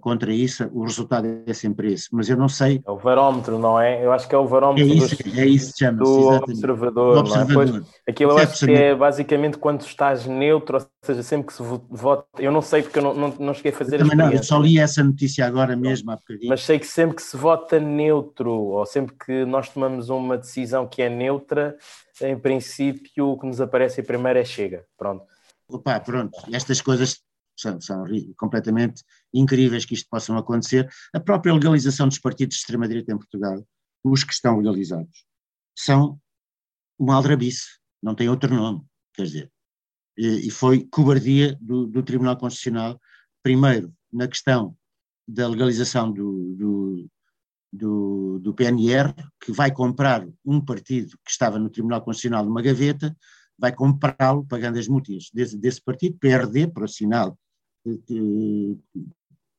contra 0.00 0.32
isso, 0.32 0.68
o 0.72 0.82
resultado 0.82 1.26
é 1.46 1.54
sempre 1.54 1.92
esse. 1.92 2.08
Mas 2.12 2.28
eu 2.28 2.36
não 2.36 2.48
sei. 2.48 2.82
É 2.86 2.90
o 2.90 2.98
varómetro, 2.98 3.58
não 3.58 3.80
é? 3.80 4.04
Eu 4.04 4.12
acho 4.12 4.28
que 4.28 4.34
é 4.34 4.38
o 4.38 4.46
varómetro 4.46 4.84
é 4.84 4.94
isso, 4.94 5.16
do, 5.16 5.40
é 5.40 5.46
isso 5.46 5.92
do 5.92 6.28
observador. 6.28 7.18
observador. 7.18 7.66
Não 7.66 7.72
é? 7.72 7.82
Pois, 7.82 7.86
aquilo 8.06 8.32
eu 8.32 8.38
acho 8.38 8.66
que 8.66 8.72
é 8.72 8.94
basicamente 8.94 9.56
quando 9.56 9.80
estás 9.80 10.26
neutro, 10.26 10.78
ou 10.78 10.86
seja, 11.02 11.22
sempre 11.22 11.46
que 11.46 11.54
se 11.54 11.62
vota. 11.62 12.26
Eu 12.38 12.52
não 12.52 12.60
sei 12.60 12.82
porque 12.82 12.98
eu 12.98 13.02
não, 13.02 13.14
não, 13.14 13.34
não 13.38 13.54
cheguei 13.54 13.72
a 13.72 13.74
fazer 13.74 13.96
eu 13.96 14.08
Também 14.08 14.16
não, 14.16 14.30
eu 14.30 14.42
só 14.42 14.58
li 14.58 14.78
essa 14.78 15.02
notícia 15.02 15.46
agora 15.46 15.74
mesmo 15.74 16.10
há 16.10 16.16
bocadinho. 16.16 16.48
Mas 16.48 16.62
sei 16.62 16.78
que 16.78 16.86
sempre 16.86 17.16
que 17.16 17.22
se 17.22 17.36
vota 17.36 17.80
neutro, 17.80 18.52
ou 18.52 18.84
sempre 18.84 19.14
que 19.24 19.44
nós 19.46 19.70
tomamos 19.70 20.10
uma 20.10 20.36
decisão 20.36 20.86
que 20.86 21.00
é 21.00 21.08
neutra, 21.08 21.76
em 22.20 22.38
princípio 22.38 23.28
o 23.28 23.38
que 23.38 23.46
nos 23.46 23.60
aparece 23.60 24.02
primeiro 24.02 24.38
é 24.38 24.44
chega. 24.44 24.84
Pronto. 24.98 25.24
Opa, 25.68 25.98
pronto, 26.00 26.36
estas 26.52 26.82
coisas 26.82 27.22
são, 27.56 27.80
são 27.80 28.04
completamente 28.36 29.02
incríveis 29.32 29.84
que 29.84 29.94
isto 29.94 30.08
possam 30.10 30.36
acontecer. 30.36 30.88
A 31.14 31.20
própria 31.20 31.54
legalização 31.54 32.08
dos 32.08 32.18
partidos 32.18 32.56
de 32.56 32.60
extrema-direita 32.60 33.12
em 33.12 33.18
Portugal, 33.18 33.66
os 34.04 34.24
que 34.24 34.32
estão 34.32 34.58
legalizados, 34.58 35.24
são 35.76 36.20
uma 36.98 37.14
aldrabice, 37.14 37.78
não 38.02 38.14
tem 38.14 38.28
outro 38.28 38.54
nome. 38.54 38.84
quer 39.14 39.24
dizer, 39.24 39.52
e, 40.16 40.48
e 40.48 40.50
foi 40.50 40.86
cobardia 40.90 41.56
do, 41.60 41.86
do, 41.86 42.02
Tribunal 42.02 42.36
Constitucional, 42.36 43.00
primeiro 43.42 43.92
na 44.12 44.28
questão 44.28 44.76
da 45.26 45.48
legalização 45.48 46.12
do, 46.12 46.54
do, 46.54 47.10
do, 47.72 48.38
do 48.40 48.54
PNR, 48.54 49.14
que 49.40 49.52
vai 49.52 49.72
comprar 49.72 50.26
um 50.44 50.60
partido 50.60 51.16
que 51.24 51.30
estava 51.30 51.58
no 51.58 51.70
Tribunal 51.70 52.02
Constitucional 52.02 52.44
numa 52.44 52.62
gaveta, 52.62 53.16
vai 53.62 53.72
comprá-lo 53.72 54.44
pagando 54.44 54.76
as 54.76 54.88
multas 54.88 55.30
desse, 55.32 55.56
desse 55.56 55.80
partido, 55.80 56.18
PRD, 56.18 56.66
por 56.66 56.88
sinal, 56.88 57.38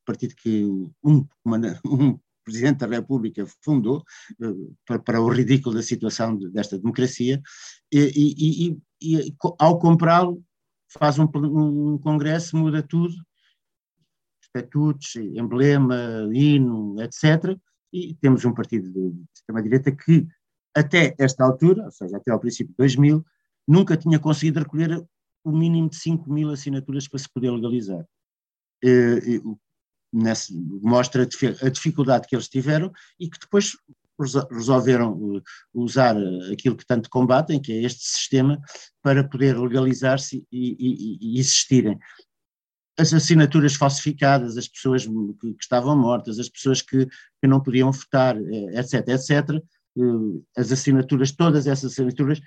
partido 0.05 0.35
que 0.35 0.65
um, 1.01 1.25
um 1.85 2.19
Presidente 2.43 2.79
da 2.79 2.87
República 2.87 3.45
fundou, 3.63 4.03
uh, 4.41 4.75
para, 4.85 4.99
para, 4.99 5.21
o 5.21 5.29
ridículo 5.29 5.73
da 5.73 5.81
situação 5.81 6.35
de, 6.37 6.49
desta 6.49 6.77
democracia, 6.77 7.41
e, 7.89 7.99
e, 8.13 8.67
e, 8.67 8.77
e 9.01 9.35
ao 9.57 9.79
comprá-lo 9.79 10.43
faz 10.89 11.17
um, 11.17 11.23
um, 11.35 11.97
congresso, 11.97 12.57
muda 12.57 12.83
tudo, 12.83 13.15
estatutos, 14.43 15.15
emblema, 15.15 16.27
hino, 16.33 17.01
etc., 17.01 17.57
e 17.93 18.13
temos 18.15 18.43
um 18.43 18.53
partido 18.53 18.91
de 18.91 19.23
extrema-direita 19.33 19.95
que, 19.95 20.27
até 20.75 21.15
esta 21.17 21.45
altura, 21.45 21.85
ou 21.85 21.91
seja, 21.91 22.17
até 22.17 22.29
ao 22.31 22.39
princípio 22.41 22.71
de 22.71 22.77
2000, 22.77 23.23
nunca 23.67 23.97
tinha 23.97 24.19
conseguido 24.19 24.59
recolher 24.59 25.03
o 25.43 25.51
mínimo 25.51 25.89
de 25.89 25.97
5 25.97 26.31
mil 26.31 26.49
assinaturas 26.49 27.07
para 27.07 27.19
se 27.19 27.29
poder 27.29 27.51
legalizar. 27.51 28.05
Eh, 28.83 29.41
nessa, 30.11 30.53
mostra 30.81 31.23
a 31.23 31.69
dificuldade 31.69 32.27
que 32.27 32.35
eles 32.35 32.47
tiveram 32.47 32.91
e 33.19 33.29
que 33.29 33.39
depois 33.39 33.75
resolveram 34.51 35.41
usar 35.73 36.15
aquilo 36.51 36.77
que 36.77 36.85
tanto 36.85 37.09
combatem, 37.09 37.61
que 37.61 37.73
é 37.73 37.81
este 37.81 38.03
sistema, 38.03 38.61
para 39.01 39.27
poder 39.27 39.57
legalizar-se 39.57 40.45
e, 40.51 40.77
e, 40.79 41.35
e, 41.35 41.39
existirem. 41.39 41.97
As 42.97 43.11
assinaturas 43.11 43.73
falsificadas, 43.73 44.55
as 44.55 44.67
pessoas 44.67 45.07
que, 45.07 45.55
estavam 45.59 45.97
mortas, 45.97 46.37
as 46.37 46.47
pessoas 46.47 46.81
que, 46.81 47.07
que, 47.07 47.47
não 47.47 47.59
podiam 47.59 47.91
votar, 47.91 48.37
etc., 48.37 49.07
eh, 49.07 49.13
etc., 49.13 49.49
eh, 49.97 50.41
as 50.55 50.71
assinaturas, 50.71 51.31
todas 51.31 51.65
essas 51.65 51.93
assinaturas 51.93 52.39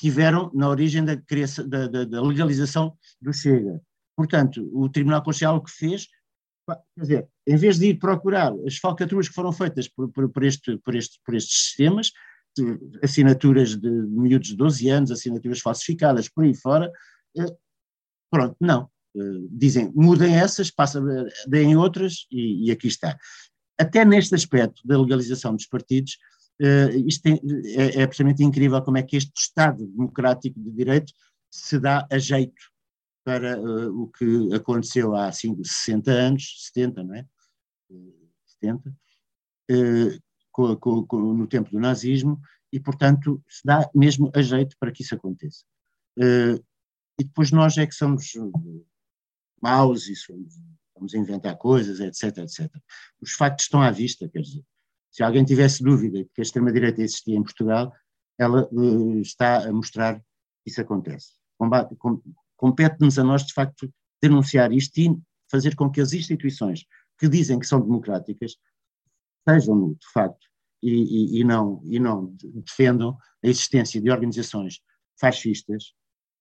tiveram 0.00 0.50
na 0.54 0.68
origem 0.68 1.04
da, 1.04 1.16
criação, 1.16 1.68
da, 1.68 1.86
da, 1.86 2.04
da 2.04 2.22
legalização 2.22 2.96
do 3.20 3.32
Chega. 3.32 3.80
Portanto, 4.16 4.68
o 4.72 4.88
Tribunal 4.88 5.22
Constitucional 5.22 5.58
o 5.58 5.62
que 5.62 5.70
fez 5.70 6.08
quer 6.94 7.02
dizer, 7.02 7.28
em 7.46 7.56
vez 7.56 7.78
de 7.78 7.86
ir 7.88 7.98
procurar 7.98 8.52
as 8.66 8.76
falcatruas 8.76 9.28
que 9.28 9.34
foram 9.34 9.52
feitas 9.52 9.88
por, 9.88 10.08
por, 10.10 10.28
por, 10.28 10.44
este, 10.44 10.76
por, 10.78 10.94
este, 10.94 11.20
por 11.24 11.34
estes 11.34 11.66
sistemas, 11.66 12.12
assinaturas 13.02 13.76
de 13.76 13.88
miúdos 13.88 14.48
de 14.48 14.56
12 14.56 14.88
anos, 14.88 15.10
assinaturas 15.10 15.60
falsificadas, 15.60 16.28
por 16.28 16.44
aí 16.44 16.54
fora, 16.54 16.90
eh, 17.36 17.56
pronto, 18.30 18.56
não. 18.60 18.88
Eh, 19.16 19.46
dizem, 19.50 19.90
mudem 19.94 20.36
essas, 20.36 20.70
passem, 20.70 21.02
deem 21.46 21.76
outras 21.76 22.26
e, 22.30 22.68
e, 22.68 22.70
aqui 22.70 22.88
está. 22.88 23.16
Até 23.78 24.04
neste 24.04 24.34
aspecto 24.34 24.82
da 24.84 25.00
legalização 25.00 25.54
dos 25.54 25.66
partidos, 25.66 26.18
eh, 26.60 26.96
isto 27.06 27.26
é, 27.26 28.00
é 28.00 28.02
absolutamente 28.02 28.44
incrível 28.44 28.82
como 28.82 28.98
é 28.98 29.02
que 29.02 29.16
este 29.16 29.32
Estado 29.34 29.86
democrático 29.86 30.60
de 30.60 30.70
direito 30.70 31.12
se 31.50 31.78
dá 31.80 32.06
a 32.10 32.18
jeito 32.18 32.62
para 33.24 33.58
uh, 33.58 34.02
o 34.02 34.08
que 34.08 34.54
aconteceu 34.54 35.14
há 35.14 35.30
5, 35.32 35.64
60 35.64 36.10
anos, 36.10 36.66
70, 36.72 37.02
não 37.02 37.14
é? 37.14 37.26
70, 38.60 38.90
uh, 38.90 38.94
eh, 39.70 40.18
com, 40.52 40.76
com, 40.76 41.06
com, 41.06 41.34
no 41.34 41.46
tempo 41.46 41.70
do 41.70 41.80
nazismo, 41.80 42.40
e, 42.72 42.78
portanto, 42.78 43.42
se 43.48 43.62
dá 43.64 43.88
mesmo 43.94 44.30
a 44.34 44.42
jeito 44.42 44.76
para 44.78 44.92
que 44.92 45.02
isso 45.02 45.14
aconteça. 45.14 45.64
Uh, 46.18 46.62
e 47.18 47.24
depois 47.24 47.50
nós 47.50 47.76
é 47.78 47.86
que 47.86 47.94
somos 47.94 48.32
maus 49.60 50.08
e 50.08 50.16
somos, 50.16 50.54
vamos 50.94 51.14
inventar 51.14 51.56
coisas, 51.56 52.00
etc, 52.00 52.38
etc. 52.38 52.70
Os 53.20 53.32
factos 53.32 53.66
estão 53.66 53.82
à 53.82 53.90
vista, 53.90 54.28
quer 54.28 54.40
dizer, 54.40 54.64
se 55.10 55.22
alguém 55.22 55.44
tivesse 55.44 55.82
dúvida 55.82 56.24
que 56.34 56.40
a 56.40 56.42
extrema-direita 56.42 57.02
existia 57.02 57.36
em 57.36 57.42
Portugal, 57.42 57.92
ela 58.38 58.68
está 59.20 59.68
a 59.68 59.72
mostrar 59.72 60.18
que 60.18 60.70
isso 60.70 60.80
acontece. 60.80 61.34
Com, 61.98 62.22
compete-nos 62.56 63.18
a 63.18 63.24
nós, 63.24 63.44
de 63.44 63.52
facto, 63.52 63.92
denunciar 64.22 64.72
isto 64.72 64.98
e 64.98 65.18
fazer 65.50 65.74
com 65.74 65.90
que 65.90 66.00
as 66.00 66.12
instituições 66.12 66.84
que 67.18 67.28
dizem 67.28 67.58
que 67.58 67.66
são 67.66 67.80
democráticas 67.80 68.56
sejam, 69.46 69.92
de 69.92 70.06
facto, 70.12 70.46
e, 70.82 70.90
e, 70.90 71.40
e, 71.40 71.44
não, 71.44 71.82
e 71.84 71.98
não 71.98 72.34
defendam 72.64 73.16
a 73.44 73.48
existência 73.48 74.00
de 74.00 74.10
organizações 74.10 74.80
fascistas, 75.18 75.92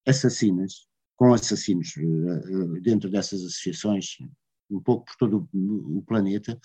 assassinas, 0.07 0.87
com 1.17 1.33
assassinos 1.33 1.89
uh, 1.97 2.81
dentro 2.81 3.09
dessas 3.09 3.41
associações, 3.41 4.17
um 4.69 4.79
pouco 4.79 5.05
por 5.05 5.15
todo 5.15 5.49
o, 5.53 6.03
planeta, 6.07 6.59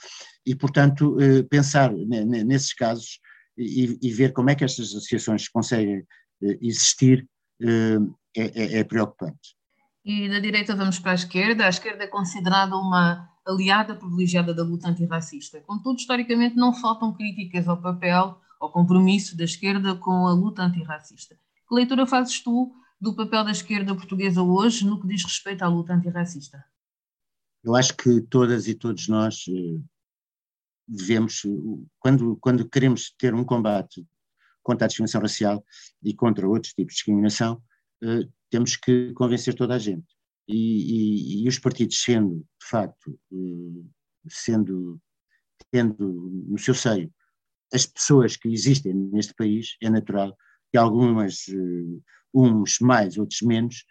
e, 0.45 0.55
portanto, 0.55 1.17
uh, 1.17 1.45
pensar 1.49 1.93
nesses 1.93 2.73
casos 2.75 3.21
e, 3.57 3.99
e, 4.03 4.13
ver 4.13 4.33
como 4.33 4.51
é 4.51 4.55
que 4.55 4.65
estas 4.65 4.89
associações 4.89 5.49
conseguem 5.49 6.01
uh, 6.01 6.59
existir 6.61 7.27
é, 8.37 8.43
é, 8.43 8.79
é 8.81 8.85
preocupante. 8.85 9.57
E 10.05 10.29
da 10.29 10.39
direita 10.39 10.77
vamos 10.77 10.99
para 10.99 11.13
a 11.13 11.15
esquerda. 11.15 11.65
A 11.65 11.69
esquerda 11.69 12.05
é 12.05 12.07
considerada 12.07 12.77
uma 12.77 13.29
aliada 13.47 13.95
privilegiada 13.95 14.53
da 14.53 14.63
luta 14.63 14.89
antirracista. 14.89 15.61
Contudo, 15.61 15.99
historicamente, 15.99 16.57
não 16.57 16.75
faltam 16.75 17.15
críticas 17.15 17.69
ao 17.69 17.81
papel, 17.81 18.39
ao 18.61 18.71
compromisso 18.71 19.37
da 19.37 19.45
esquerda 19.45 19.95
com 19.95 20.27
a 20.27 20.33
luta 20.33 20.63
antirracista. 20.63 21.37
Que 21.69 21.75
leitura 21.75 22.07
fazes 22.07 22.43
tu 22.43 22.73
do 23.01 23.15
papel 23.15 23.45
da 23.45 23.51
esquerda 23.51 23.95
portuguesa 23.95 24.43
hoje 24.43 24.87
no 24.87 25.01
que 25.01 25.07
diz 25.07 25.25
respeito 25.25 25.63
à 25.63 25.69
luta 25.69 25.95
antirracista? 25.95 26.65
Eu 27.65 27.75
acho 27.75 27.97
que 27.97 28.21
todas 28.21 28.69
e 28.69 28.75
todos 28.75 29.09
nós 29.09 29.47
eh, 29.49 29.81
devemos, 30.87 31.43
quando, 31.99 32.37
quando 32.37 32.69
queremos 32.69 33.15
ter 33.19 33.35
um 33.35 33.45
combate 33.45 34.07
contra 34.63 34.87
a 34.87 34.89
discriminação 34.89 35.21
racial 35.21 35.65
e 36.03 36.15
contra 36.15 36.49
outros 36.49 36.73
tipos 36.73 36.95
de 36.95 36.97
discriminação, 36.97 37.63
eh, 38.03 38.29
temos 38.51 38.77
que 38.77 39.13
convencer 39.13 39.55
toda 39.55 39.75
a 39.75 39.79
gente. 39.79 40.07
E, 40.47 41.41
e, 41.43 41.45
e 41.45 41.49
os 41.49 41.59
partidos 41.59 42.03
sendo, 42.03 42.47
de 42.61 42.67
facto, 42.69 43.19
eh, 43.33 43.85
sendo, 44.29 45.01
tendo 45.71 46.31
no 46.49 46.59
seu 46.59 46.75
seio 46.75 47.13
as 47.73 47.87
pessoas 47.87 48.37
que 48.37 48.49
existem 48.49 48.95
neste 48.95 49.35
país, 49.35 49.77
é 49.83 49.91
natural 49.91 50.37
que 50.71 50.79
algumas, 50.79 51.49
eh, 51.49 52.01
uns 52.33 52.79
mais, 52.81 53.17
outros 53.17 53.43
menos, 53.43 53.85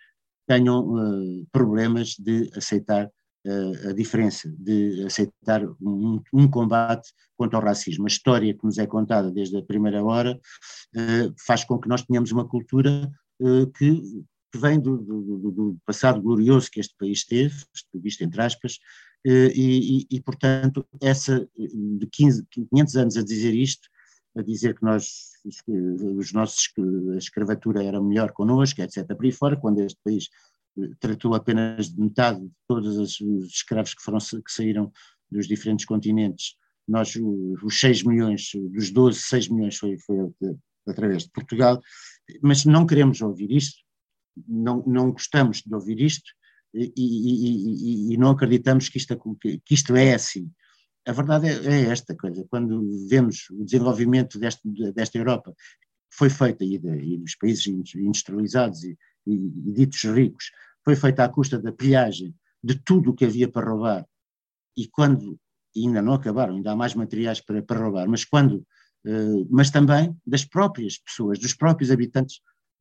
tenham 0.45 1.47
problemas 1.53 2.15
de 2.19 2.49
aceitar 2.53 3.09
a 3.89 3.93
diferença, 3.93 4.53
de 4.57 5.03
aceitar 5.05 5.63
um, 5.81 6.21
um, 6.33 6.47
combate 6.49 7.11
contra 7.35 7.59
o 7.59 7.61
racismo. 7.61 8.05
A 8.05 8.07
história 8.07 8.53
que 8.53 8.63
nos 8.63 8.77
é 8.77 8.87
contada 8.87 9.29
desde 9.29 9.57
a 9.57 9.63
primeira 9.63 10.03
hora 10.03 10.39
faz 11.45 11.65
com 11.65 11.77
que 11.77 11.89
nós 11.89 12.03
tenhamos 12.03 12.31
uma 12.31 12.47
cultura 12.47 13.11
que 13.77 14.23
que 14.53 14.59
vem 14.59 14.79
do, 14.79 14.97
do, 14.99 15.51
do, 15.51 15.77
passado 15.83 16.21
glorioso 16.21 16.69
que 16.69 16.79
este 16.79 16.95
país 16.95 17.25
teve, 17.25 17.55
visto 17.95 18.23
entre 18.23 18.39
aspas, 18.39 18.77
eh, 19.25 19.51
e, 19.55 20.01
e, 20.01 20.07
e, 20.11 20.21
portanto, 20.21 20.85
essa 21.01 21.49
de 21.57 22.07
15, 22.11 22.45
500 22.69 22.95
anos 22.95 23.17
a 23.17 23.23
dizer 23.23 23.55
isto, 23.55 23.89
a 24.37 24.43
dizer 24.43 24.75
que 24.75 24.83
nós, 24.83 25.31
os 26.17 26.31
nossos, 26.33 26.71
a 27.13 27.17
escravatura 27.17 27.83
era 27.83 27.99
melhor 27.99 28.31
connosco, 28.31 28.79
etc., 28.79 29.07
por 29.15 29.25
aí 29.25 29.31
fora, 29.31 29.57
quando 29.57 29.81
este 29.81 29.99
país 30.03 30.29
eh, 30.29 30.52
tratou 30.99 31.35
apenas 31.35 31.89
de 31.89 31.99
metade 31.99 32.41
de 32.41 32.51
todos 32.67 32.97
os 32.97 33.21
escravos 33.47 33.93
que, 33.93 34.01
foram, 34.01 34.17
que 34.19 34.51
saíram 34.51 34.91
dos 35.29 35.47
diferentes 35.47 35.85
continentes, 35.85 36.55
nós, 36.87 37.15
os 37.15 37.79
6 37.79 38.03
milhões, 38.03 38.51
dos 38.71 38.91
12, 38.91 39.19
6 39.19 39.47
milhões 39.49 39.77
foi, 39.77 39.97
foi 39.99 40.17
através 40.87 41.23
de 41.23 41.31
Portugal, 41.31 41.81
mas 42.41 42.65
não 42.65 42.85
queremos 42.85 43.21
ouvir 43.21 43.51
isto, 43.51 43.81
não, 44.47 44.83
não 44.85 45.11
gostamos 45.11 45.61
de 45.61 45.73
ouvir 45.73 46.01
isto 46.01 46.31
e, 46.73 46.91
e, 46.97 48.09
e, 48.09 48.13
e 48.13 48.17
não 48.17 48.31
acreditamos 48.31 48.89
que 48.89 48.97
isto, 48.97 49.17
que 49.39 49.73
isto 49.73 49.95
é 49.95 50.13
assim. 50.13 50.51
A 51.05 51.11
verdade 51.11 51.47
é, 51.47 51.51
é, 51.51 51.81
esta 51.91 52.15
coisa, 52.15 52.45
quando 52.49 53.07
vemos 53.07 53.49
o 53.51 53.63
desenvolvimento 53.63 54.39
deste, 54.39 54.61
desta 54.93 55.17
Europa, 55.17 55.53
foi 56.11 56.29
feita, 56.29 56.63
e, 56.63 56.75
e 56.75 57.17
dos 57.17 57.35
países 57.35 57.67
industrializados 57.95 58.83
e, 58.83 58.97
e, 59.25 59.73
ditos 59.73 60.03
ricos, 60.03 60.51
foi 60.83 60.95
feita 60.95 61.23
à 61.23 61.29
custa 61.29 61.59
da 61.59 61.71
pilhagem 61.71 62.35
de 62.63 62.75
tudo 62.75 63.11
o 63.11 63.13
que 63.13 63.25
havia 63.25 63.49
para 63.49 63.69
roubar, 63.69 64.05
e 64.77 64.87
quando, 64.87 65.37
ainda 65.75 66.01
não 66.01 66.13
acabaram, 66.13 66.55
ainda 66.55 66.71
há 66.71 66.75
mais 66.75 66.95
materiais 66.95 67.41
para, 67.41 67.61
para 67.61 67.79
roubar, 67.79 68.07
mas 68.07 68.25
quando, 68.25 68.65
uh, 69.05 69.47
mas 69.49 69.69
também 69.69 70.15
das 70.25 70.45
próprias 70.45 70.97
pessoas, 70.97 71.39
dos 71.39 71.53
próprios 71.53 71.91
habitantes 71.91 72.39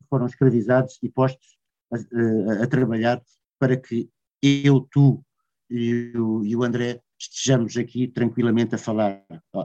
foram 0.09 0.27
escravizados 0.27 0.99
e 1.03 1.09
postos 1.09 1.57
a, 1.93 1.97
a, 1.97 2.65
a 2.65 2.67
trabalhar 2.67 3.21
para 3.59 3.77
que 3.77 4.09
eu, 4.43 4.87
tu 4.91 5.25
e 5.71 6.13
o, 6.17 6.45
e 6.45 6.55
o, 6.55 6.63
André 6.63 7.01
estejamos 7.19 7.77
aqui 7.77 8.09
tranquilamente 8.09 8.75
a 8.75 8.79
falar 8.79 9.25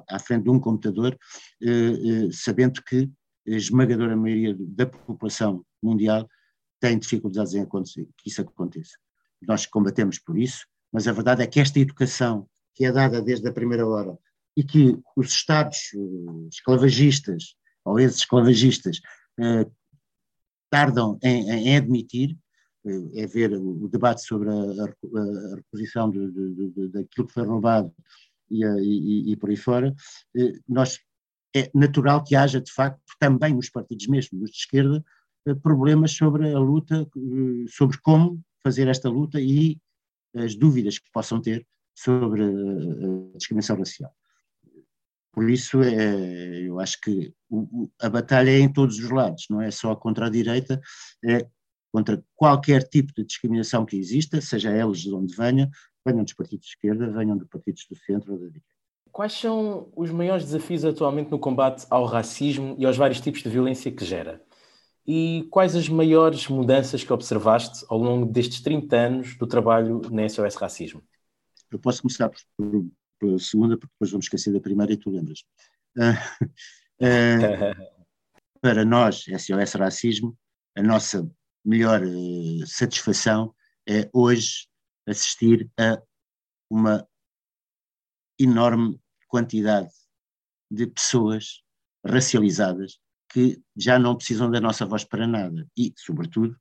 à 0.10 0.20
frente 0.20 0.44
de 0.44 0.50
um 0.50 0.60
computador, 0.60 1.18
eh, 1.62 1.68
eh, 1.68 2.30
sabendo 2.32 2.82
que 2.84 3.12
a 3.48 3.52
esmagadora 3.52 4.16
maioria 4.16 4.56
da 4.58 4.86
população 4.86 5.66
mundial 5.84 6.30
têm 6.80 6.98
dificuldades 6.98 7.54
em 7.54 7.62
acontecer, 7.62 8.08
que 8.18 8.30
isso 8.30 8.42
aconteça. 8.42 8.98
Nós 9.42 9.66
combatemos 9.66 10.20
por 10.20 10.38
isso, 10.38 10.66
mas 10.92 11.08
a 11.08 11.12
verdade 11.12 11.44
é 11.44 11.48
que 11.48 11.60
esta 11.60 11.80
educação 11.80 12.48
que 12.74 12.86
é 12.86 12.92
dada 12.92 13.22
desde 13.22 13.48
a 13.48 13.52
primeira 13.52 13.88
hora 13.88 14.18
e 14.56 14.64
que 14.64 15.00
os 15.16 15.30
Estados 15.30 15.92
uh, 15.96 16.48
esclavagistas 16.52 17.56
ou 17.84 18.00
ex-esclavagistas 18.00 18.98
uh, 19.40 19.72
tardam 20.70 21.18
em, 21.24 21.50
em 21.50 21.78
admitir, 21.78 22.38
uh, 22.86 23.12
é 23.16 23.26
ver 23.26 23.54
o, 23.54 23.88
debate 23.88 24.22
sobre 24.22 24.50
a, 24.50 24.54
a, 24.54 25.56
reposição 25.56 26.10
de, 26.10 26.32
de, 26.32 26.70
de, 26.70 26.88
daquilo 26.90 27.28
que 27.28 27.34
foi 27.34 27.46
roubado 27.46 27.94
e, 28.50 28.64
e, 28.64 29.32
e 29.32 29.36
por 29.36 29.50
aí 29.50 29.58
fora, 29.58 29.94
nós 30.68 31.00
é 31.56 31.70
natural 31.74 32.24
que 32.24 32.36
haja, 32.36 32.62
de 32.62 32.72
facto, 32.72 33.02
também 33.20 33.54
nos 33.54 33.70
partidos 33.70 34.08
mesmo, 34.08 34.44
os 34.44 34.52
de 34.52 34.58
esquerda, 34.58 35.04
problemas 35.56 36.12
sobre 36.12 36.52
a 36.52 36.60
luta, 36.60 37.08
sobre 37.70 37.98
como 38.00 38.42
fazer 38.64 38.88
esta 38.88 39.10
luta 39.10 39.40
e 39.40 39.78
as 40.36 40.56
dúvidas 40.56 41.00
que 41.00 41.12
possam 41.12 41.42
ter 41.42 41.66
sobre 41.96 42.44
a 42.44 43.38
discriminação 43.38 43.78
racial. 43.78 44.12
Por 45.32 45.50
isso, 45.50 45.84
é, 45.84 46.62
eu 46.62 46.80
acho 46.80 47.00
que 47.00 47.32
o, 47.50 47.88
a 48.02 48.10
batalha 48.10 48.50
é 48.50 48.60
em 48.60 48.72
todos 48.72 48.98
os 48.98 49.10
lados, 49.10 49.46
não 49.50 49.62
é 49.62 49.70
só 49.70 49.96
contra 49.96 50.26
a 50.26 50.30
direita, 50.30 50.82
é 51.24 51.48
contra 51.92 52.24
qualquer 52.36 52.84
tipo 52.84 53.14
de 53.16 53.24
discriminação 53.24 53.86
que 53.86 53.98
exista, 53.98 54.42
seja 54.42 54.76
eles 54.76 55.00
de 55.00 55.14
onde 55.14 55.36
venham, 55.36 55.70
venham 56.06 56.24
dos 56.24 56.34
partidos 56.34 56.66
de 56.66 56.72
esquerda, 56.72 57.12
venham 57.12 57.38
de 57.38 57.46
partidos 57.46 57.86
do 57.90 57.96
centro 57.98 58.34
ou 58.34 58.40
da 58.40 58.48
direita. 58.48 58.66
Quais 59.12 59.34
são 59.34 59.92
os 59.96 60.12
maiores 60.12 60.46
desafios 60.46 60.84
atualmente 60.84 61.32
no 61.32 61.40
combate 61.40 61.86
ao 61.90 62.06
racismo 62.06 62.76
e 62.78 62.86
aos 62.86 62.98
vários 62.98 63.22
tipos 63.22 63.42
de 63.42 63.50
violência 63.50 63.92
que 63.92 64.06
gera? 64.06 64.42
E 65.08 65.48
quais 65.50 65.74
as 65.74 65.88
maiores 65.88 66.50
mudanças 66.50 67.02
que 67.02 67.14
observaste 67.14 67.86
ao 67.88 67.98
longo 67.98 68.26
destes 68.26 68.60
30 68.60 68.96
anos 68.98 69.38
do 69.38 69.48
trabalho 69.48 70.02
na 70.12 70.28
SOS 70.28 70.56
Racismo? 70.56 71.02
Eu 71.72 71.80
posso 71.80 72.02
começar 72.02 72.30
por, 72.58 72.86
pela 73.18 73.40
segunda, 73.40 73.78
porque 73.78 73.94
depois 73.94 74.12
vamos 74.12 74.26
esquecer 74.26 74.52
da 74.52 74.60
primeira 74.60 74.92
e 74.92 74.98
tu 74.98 75.10
lembras. 75.10 75.46
Uh, 75.96 76.12
uh, 77.02 77.88
para 78.60 78.84
nós, 78.84 79.24
SOS 79.24 79.74
Racismo, 79.76 80.38
a 80.76 80.84
nossa 80.84 81.30
melhor 81.64 82.04
uh, 82.04 82.68
satisfação 82.68 83.56
é 83.88 84.10
hoje 84.12 84.68
assistir 85.08 85.70
a 85.80 86.02
uma 86.70 87.08
enorme 88.38 89.00
quantidade 89.30 89.90
de 90.70 90.86
pessoas 90.86 91.64
racializadas 92.06 93.00
que 93.30 93.62
já 93.76 94.00
não 94.00 94.16
precisam 94.16 94.50
da 94.50 94.62
nossa 94.62 94.86
voz 94.86 95.04
para 95.04 95.28
nada 95.28 95.68
e, 95.78 95.94
sobretudo, 95.98 96.56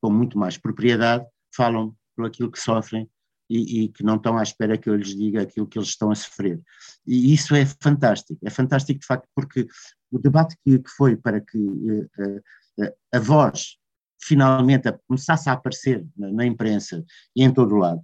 com 0.00 0.10
muito 0.10 0.38
mais 0.38 0.56
propriedade, 0.56 1.24
falam 1.54 1.96
por 2.14 2.26
aquilo 2.26 2.50
que 2.50 2.60
sofrem 2.60 3.08
e, 3.50 3.84
e, 3.84 3.88
que 3.88 4.02
não 4.02 4.16
estão 4.16 4.36
à 4.36 4.42
espera 4.42 4.76
que 4.76 4.90
eu 4.90 4.96
lhes 4.96 5.16
diga 5.16 5.42
aquilo 5.42 5.66
que 5.66 5.78
eles 5.78 5.88
estão 5.88 6.10
a 6.10 6.14
sofrer. 6.14 6.60
E 7.06 7.32
isso 7.32 7.54
é 7.54 7.64
fantástico, 7.64 8.38
é 8.44 8.50
fantástico 8.50 9.00
de 9.00 9.06
facto 9.06 9.28
porque 9.34 9.66
o 10.10 10.18
debate 10.18 10.56
que, 10.64 10.78
que 10.78 10.90
foi 10.90 11.16
para 11.16 11.40
que 11.40 11.58
uh, 11.58 12.04
uh, 12.04 12.92
a 13.12 13.18
voz 13.18 13.76
finalmente 14.20 14.92
começasse 15.06 15.48
a 15.48 15.52
aparecer 15.52 16.06
na, 16.16 16.30
na, 16.30 16.44
imprensa 16.44 17.04
e 17.34 17.42
em 17.42 17.52
todo 17.52 17.74
o 17.74 17.78
lado, 17.78 18.02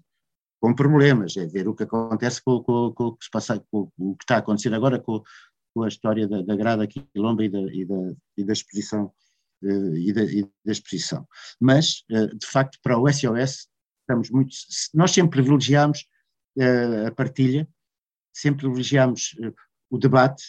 com 0.60 0.74
problemas, 0.74 1.36
é 1.36 1.46
ver 1.46 1.68
o 1.68 1.74
que 1.74 1.82
acontece 1.82 2.42
com, 2.42 2.62
com, 2.62 2.92
com 2.92 3.16
com, 3.70 3.90
o 3.98 4.16
que 4.16 4.24
está 4.24 4.38
acontecendo 4.38 4.76
agora 4.76 4.98
com, 4.98 5.22
com 5.74 5.82
a 5.82 5.88
história 5.88 6.28
da, 6.28 6.40
da 6.40 6.56
grada 6.56 6.86
quilomba 6.86 7.44
e 7.44 7.48
da, 7.48 7.60
e 7.72 7.84
da, 7.84 8.14
e 8.36 8.44
da 8.44 8.52
exposição 8.52 9.12
uh, 9.62 9.96
e, 9.96 10.12
da, 10.12 10.24
e 10.24 10.42
da 10.64 10.72
exposição. 10.72 11.26
Mas, 11.60 12.04
de 12.08 12.46
facto, 12.46 12.78
para 12.82 12.98
o 12.98 13.10
SOS 13.12 13.68
estamos 14.00 14.30
muito. 14.30 14.54
Nós 14.94 15.10
sempre 15.10 15.42
privilegiamos 15.42 16.06
uh, 16.56 17.08
a 17.08 17.10
partilha, 17.10 17.68
sempre 18.32 18.62
privilegiamos 18.62 19.36
o 19.90 19.98
debate 19.98 20.42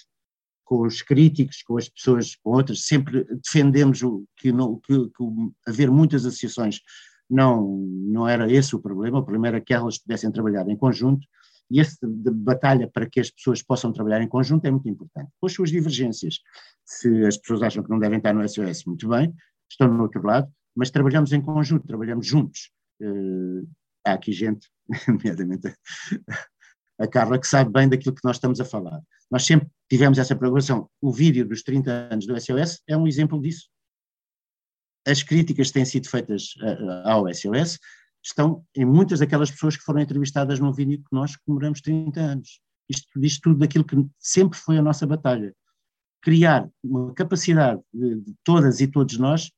com 0.63 0.81
os 0.81 1.01
críticos, 1.01 1.61
com 1.61 1.77
as 1.77 1.87
pessoas, 1.87 2.35
com 2.35 2.51
outras, 2.51 2.85
sempre 2.85 3.23
defendemos 3.23 4.01
o, 4.01 4.25
que, 4.35 4.51
não, 4.51 4.79
que, 4.79 5.09
que 5.09 5.23
haver 5.67 5.91
muitas 5.91 6.25
associações 6.25 6.81
não, 7.29 7.67
não 7.67 8.27
era 8.27 8.51
esse 8.51 8.75
o 8.75 8.81
problema, 8.81 9.19
o 9.19 9.23
problema 9.23 9.47
era 9.47 9.61
que 9.61 9.73
elas 9.73 9.97
pudessem 9.99 10.31
trabalhar 10.31 10.67
em 10.67 10.75
conjunto 10.75 11.25
e 11.69 11.79
esse 11.79 11.97
de 12.01 12.31
batalha 12.31 12.89
para 12.91 13.09
que 13.09 13.19
as 13.19 13.29
pessoas 13.29 13.61
possam 13.61 13.91
trabalhar 13.91 14.21
em 14.21 14.27
conjunto 14.27 14.65
é 14.65 14.71
muito 14.71 14.87
importante. 14.87 15.31
Com 15.39 15.47
as 15.47 15.53
suas 15.53 15.71
divergências, 15.71 16.39
se 16.85 17.25
as 17.25 17.37
pessoas 17.37 17.63
acham 17.63 17.83
que 17.83 17.89
não 17.89 17.99
devem 17.99 18.17
estar 18.17 18.33
no 18.33 18.47
SOS, 18.47 18.85
muito 18.85 19.07
bem, 19.09 19.33
estão 19.69 19.87
no 19.87 20.03
outro 20.03 20.25
lado, 20.25 20.51
mas 20.75 20.91
trabalhamos 20.91 21.31
em 21.33 21.41
conjunto, 21.41 21.87
trabalhamos 21.87 22.27
juntos. 22.27 22.71
Uh, 23.01 23.67
há 24.05 24.13
aqui 24.13 24.31
gente, 24.31 24.69
nomeadamente 25.07 25.73
a, 26.99 27.07
Carla, 27.07 27.39
que 27.39 27.47
sabe 27.47 27.71
bem 27.71 27.89
daquilo 27.89 28.15
que 28.15 28.23
nós 28.23 28.35
estamos 28.35 28.59
a 28.59 28.65
falar. 28.65 29.01
Nós 29.31 29.45
sempre 29.45 29.67
tivemos 29.89 30.19
essa 30.19 30.35
preocupação. 30.35 30.89
O 31.01 31.11
vídeo 31.11 31.47
dos 31.47 31.63
30 31.63 32.09
anos 32.11 32.27
do 32.27 32.39
SOS 32.39 32.81
é 32.87 32.95
um 32.95 33.07
exemplo 33.07 33.41
disso. 33.41 33.69
As 35.07 35.23
críticas 35.23 35.71
têm 35.71 35.85
sido 35.85 36.09
feitas 36.09 36.55
uh, 36.57 37.07
ao 37.07 37.33
SOS 37.33 37.79
estão 38.25 38.65
em 38.75 38.85
muitas 38.85 39.19
daquelas 39.19 39.51
pessoas 39.51 39.77
que 39.77 39.83
foram 39.83 40.01
entrevistadas 40.01 40.59
no 40.59 40.73
vídeo 40.73 40.97
que 40.97 41.13
nós 41.13 41.35
comemoramos 41.37 41.79
30 41.81 42.19
anos. 42.19 42.59
Isto 42.89 43.19
diz 43.19 43.39
tudo 43.39 43.59
daquilo 43.59 43.83
que 43.83 43.95
sempre 44.19 44.57
foi 44.57 44.77
a 44.77 44.81
nossa 44.81 45.05
batalha. 45.05 45.55
Criar 46.21 46.67
uma 46.83 47.13
capacidade 47.13 47.79
de, 47.93 48.21
de 48.21 48.35
todas 48.43 48.81
e 48.81 48.87
todos 48.87 49.17
nós 49.19 49.51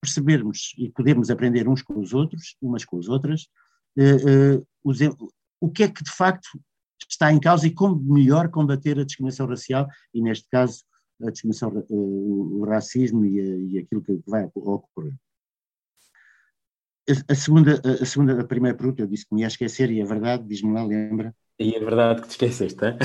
percebermos 0.00 0.72
e 0.78 0.90
podermos 0.90 1.30
aprender 1.30 1.68
uns 1.68 1.82
com 1.82 1.98
os 2.00 2.14
outros, 2.14 2.56
umas 2.60 2.84
com 2.84 2.98
as 2.98 3.08
outras, 3.08 3.48
uh, 3.98 4.60
uh, 4.60 5.28
o 5.60 5.70
que 5.70 5.82
é 5.82 5.88
que 5.88 6.02
de 6.02 6.10
facto 6.10 6.48
está 7.08 7.32
em 7.32 7.40
causa 7.40 7.66
e 7.66 7.70
como 7.70 7.96
melhor 7.96 8.48
combater 8.48 8.98
a 8.98 9.04
discriminação 9.04 9.46
racial 9.46 9.86
e, 10.14 10.22
neste 10.22 10.48
caso, 10.48 10.84
a 11.22 11.30
discriminação, 11.30 11.70
uh, 11.70 12.60
o 12.60 12.64
racismo 12.64 13.24
e, 13.24 13.72
e, 13.72 13.78
aquilo 13.78 14.02
que 14.02 14.20
vai 14.26 14.48
ocorrer. 14.54 15.14
A, 17.08 17.32
a, 17.32 17.34
segunda, 17.34 17.80
a 17.84 18.04
segunda, 18.04 18.40
a 18.40 18.44
primeira 18.44 18.76
pergunta, 18.76 19.02
eu 19.02 19.06
disse 19.06 19.26
que 19.26 19.34
me 19.34 19.42
ia 19.42 19.46
esquecer 19.46 19.90
e 19.90 20.00
é 20.00 20.04
verdade, 20.04 20.44
diz-me 20.46 20.72
lá, 20.72 20.84
lembra? 20.84 21.34
E 21.58 21.74
é 21.74 21.78
verdade 21.78 22.20
que 22.20 22.28
te 22.28 22.32
esqueceste, 22.32 22.84
é? 22.84 22.96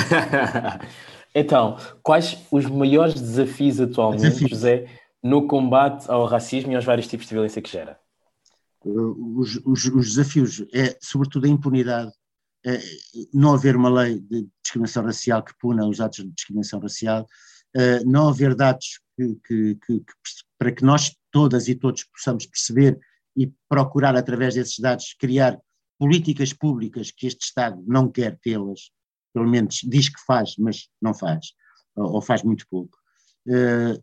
então, 1.39 1.77
quais 2.03 2.37
os 2.51 2.65
maiores 2.65 3.13
desafios 3.13 3.79
atualmente, 3.79 4.21
desafios. 4.21 4.49
José, 4.49 4.87
no 5.23 5.47
combate 5.47 6.09
ao 6.09 6.25
racismo 6.25 6.71
e 6.71 6.75
aos 6.75 6.83
vários 6.83 7.07
tipos 7.07 7.27
de 7.27 7.33
violência 7.33 7.61
que 7.61 7.69
gera? 7.69 7.97
Os, 8.83 9.57
os, 9.63 9.85
os 9.85 10.15
desafios 10.15 10.65
é, 10.73 10.97
sobretudo, 10.99 11.45
a 11.45 11.49
impunidade, 11.49 12.11
é, 12.65 12.79
não 13.33 13.53
haver 13.53 13.75
uma 13.75 13.89
lei 13.89 14.19
de 14.19 14.47
discriminação 14.63 15.03
racial 15.03 15.43
que 15.43 15.53
puna 15.59 15.87
os 15.87 16.01
atos 16.01 16.23
de 16.23 16.31
discriminação 16.31 16.79
racial, 16.79 17.27
é, 17.75 18.03
não 18.03 18.27
haver 18.27 18.55
dados 18.55 18.99
que, 19.15 19.35
que, 19.45 19.75
que, 19.75 20.03
para 20.57 20.71
que 20.71 20.83
nós 20.83 21.15
todas 21.31 21.67
e 21.67 21.75
todos 21.75 22.03
possamos 22.03 22.45
perceber 22.45 22.99
e 23.35 23.51
procurar, 23.69 24.15
através 24.15 24.55
desses 24.55 24.79
dados, 24.79 25.15
criar 25.17 25.59
políticas 25.97 26.51
públicas 26.51 27.11
que 27.11 27.27
este 27.27 27.45
Estado 27.45 27.81
não 27.85 28.09
quer 28.09 28.37
tê-las, 28.39 28.91
pelo 29.33 29.47
menos 29.47 29.79
diz 29.83 30.09
que 30.09 30.19
faz, 30.25 30.55
mas 30.57 30.89
não 31.01 31.13
faz, 31.13 31.53
ou 31.95 32.21
faz 32.21 32.43
muito 32.43 32.65
pouco. 32.69 32.97
É, 33.47 33.99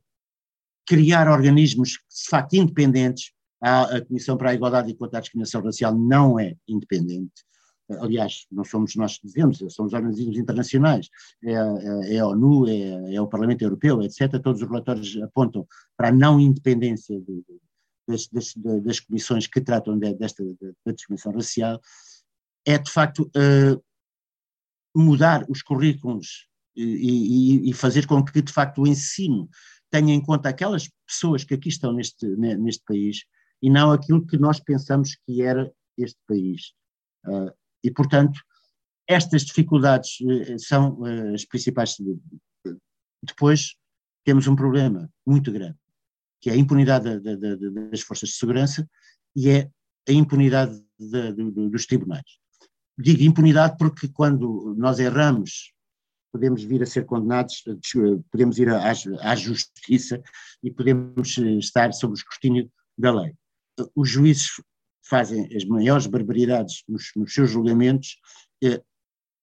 criar 0.86 1.28
organismos, 1.28 1.90
de 1.90 2.28
facto, 2.30 2.54
independentes. 2.54 3.32
A, 3.60 4.00
Comissão 4.02 4.36
para 4.36 4.50
a 4.50 4.54
Igualdade 4.54 4.90
e 4.90 4.94
contra 4.94 5.18
a 5.18 5.20
Discriminação 5.20 5.60
Racial 5.60 5.92
não 5.92 6.38
é 6.38 6.54
independente. 6.68 7.44
Aliás, 8.00 8.46
não 8.52 8.64
somos 8.64 8.94
nós 8.94 9.18
que 9.18 9.26
dizemos, 9.26 9.58
somos 9.70 9.92
organismos 9.92 10.36
internacionais, 10.36 11.08
é, 11.42 11.52
é, 11.52 12.14
é 12.16 12.18
a 12.20 12.26
ONU, 12.26 12.68
é, 12.68 13.14
é, 13.14 13.20
o 13.20 13.26
Parlamento 13.26 13.62
Europeu, 13.62 14.00
etc. 14.02 14.40
Todos 14.40 14.62
os 14.62 14.68
relatórios 14.68 15.20
apontam 15.22 15.66
para 15.96 16.08
a 16.08 16.12
não 16.12 16.38
independência 16.38 17.18
de, 17.18 17.44
das, 18.08 18.26
das, 18.28 18.54
das, 18.82 19.00
comissões 19.00 19.46
que 19.46 19.60
tratam 19.60 19.98
de, 19.98 20.14
desta 20.14 20.42
da 20.84 20.92
discriminação 20.92 21.32
racial. 21.32 21.80
É, 22.66 22.78
de 22.78 22.90
facto, 22.90 23.30
uh, 23.36 23.82
mudar 24.94 25.44
os 25.48 25.62
currículos 25.62 26.48
e, 26.74 26.82
e, 26.82 27.70
e, 27.70 27.72
fazer 27.72 28.06
com 28.06 28.24
que, 28.24 28.42
de 28.42 28.52
facto, 28.52 28.82
o 28.82 28.86
ensino 28.86 29.48
tenha 29.90 30.14
em 30.14 30.20
conta 30.20 30.48
aquelas 30.48 30.88
pessoas 31.06 31.44
que 31.44 31.54
aqui 31.54 31.68
estão 31.68 31.92
neste, 31.92 32.26
neste 32.36 32.82
país 32.84 33.24
e 33.62 33.70
não 33.70 33.90
aquilo 33.90 34.26
que 34.26 34.38
nós 34.38 34.60
pensamos 34.60 35.16
que 35.26 35.42
era 35.42 35.72
este 35.96 36.18
país. 36.26 36.72
Uh, 37.26 37.52
e, 37.82 37.90
portanto, 37.90 38.40
estas 39.06 39.44
dificuldades 39.44 40.20
uh, 40.20 40.58
são 40.58 41.00
uh, 41.00 41.34
as 41.34 41.44
principais. 41.44 41.96
Depois 43.22 43.74
temos 44.24 44.46
um 44.46 44.54
problema 44.54 45.10
muito 45.26 45.50
grande, 45.50 45.78
que 46.40 46.50
é 46.50 46.52
a 46.52 46.56
impunidade 46.56 47.20
da, 47.20 47.36
da, 47.36 47.56
da, 47.56 47.70
das 47.90 48.00
forças 48.00 48.30
de 48.30 48.36
segurança 48.36 48.88
e 49.34 49.48
é 49.48 49.70
a 50.08 50.12
impunidade 50.12 50.80
dos 50.98 51.86
tribunais. 51.86 52.38
Digo 52.96 53.22
impunidade 53.22 53.76
porque 53.78 54.08
quando 54.08 54.74
nós 54.76 54.98
erramos 54.98 55.72
podemos 56.32 56.62
vir 56.62 56.82
a 56.82 56.86
ser 56.86 57.04
condenados, 57.04 57.64
podemos 58.30 58.58
ir 58.58 58.68
à, 58.68 58.92
à 59.22 59.34
justiça 59.34 60.22
e 60.62 60.70
podemos 60.70 61.38
eh, 61.38 61.58
estar 61.58 61.92
sob 61.92 62.12
o 62.12 62.14
escrutínio 62.14 62.70
da 62.96 63.12
lei. 63.12 63.34
os 63.94 64.08
juízes 64.08 64.48
fazem 65.04 65.48
as 65.56 65.64
maiores 65.64 66.06
barbaridades 66.06 66.82
nos, 66.88 67.10
nos 67.16 67.32
seus 67.32 67.50
julgamentos, 67.50 68.18
eh, 68.62 68.82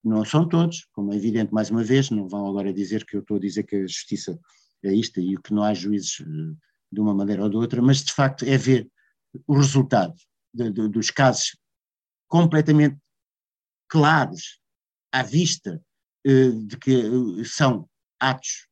não 0.03 0.23
são 0.23 0.47
todos, 0.47 0.87
como 0.93 1.11
é 1.11 1.15
evidente, 1.15 1.53
mais 1.53 1.71
uma 1.71 1.83
vez, 1.83 2.11
não 2.11 2.27
vão 2.27 2.47
agora 2.47 2.71
dizer 2.71 3.03
que 3.05 3.15
eu 3.17 3.21
estou 3.21 3.37
a 3.37 3.39
dizer 3.39 3.63
que 3.63 3.75
a 3.75 3.87
justiça 3.87 4.39
é 4.83 4.93
isto 4.93 5.19
e 5.19 5.35
que 5.37 5.53
não 5.53 5.63
há 5.63 5.73
juízes 5.73 6.21
eh, 6.21 6.55
de 6.91 6.99
uma 6.99 7.13
maneira 7.13 7.43
ou 7.43 7.49
de 7.49 7.57
outra, 7.57 7.81
mas 7.81 8.03
de 8.03 8.13
facto 8.13 8.45
é 8.45 8.57
ver 8.57 8.89
o 9.47 9.55
resultado 9.55 10.15
de, 10.53 10.71
de, 10.71 10.87
dos 10.87 11.11
casos 11.11 11.57
completamente 12.27 12.97
claros, 13.89 14.59
à 15.11 15.23
vista, 15.23 15.81
eh, 16.25 16.49
de 16.49 16.77
que 16.77 17.45
são 17.45 17.87
atos 18.19 18.67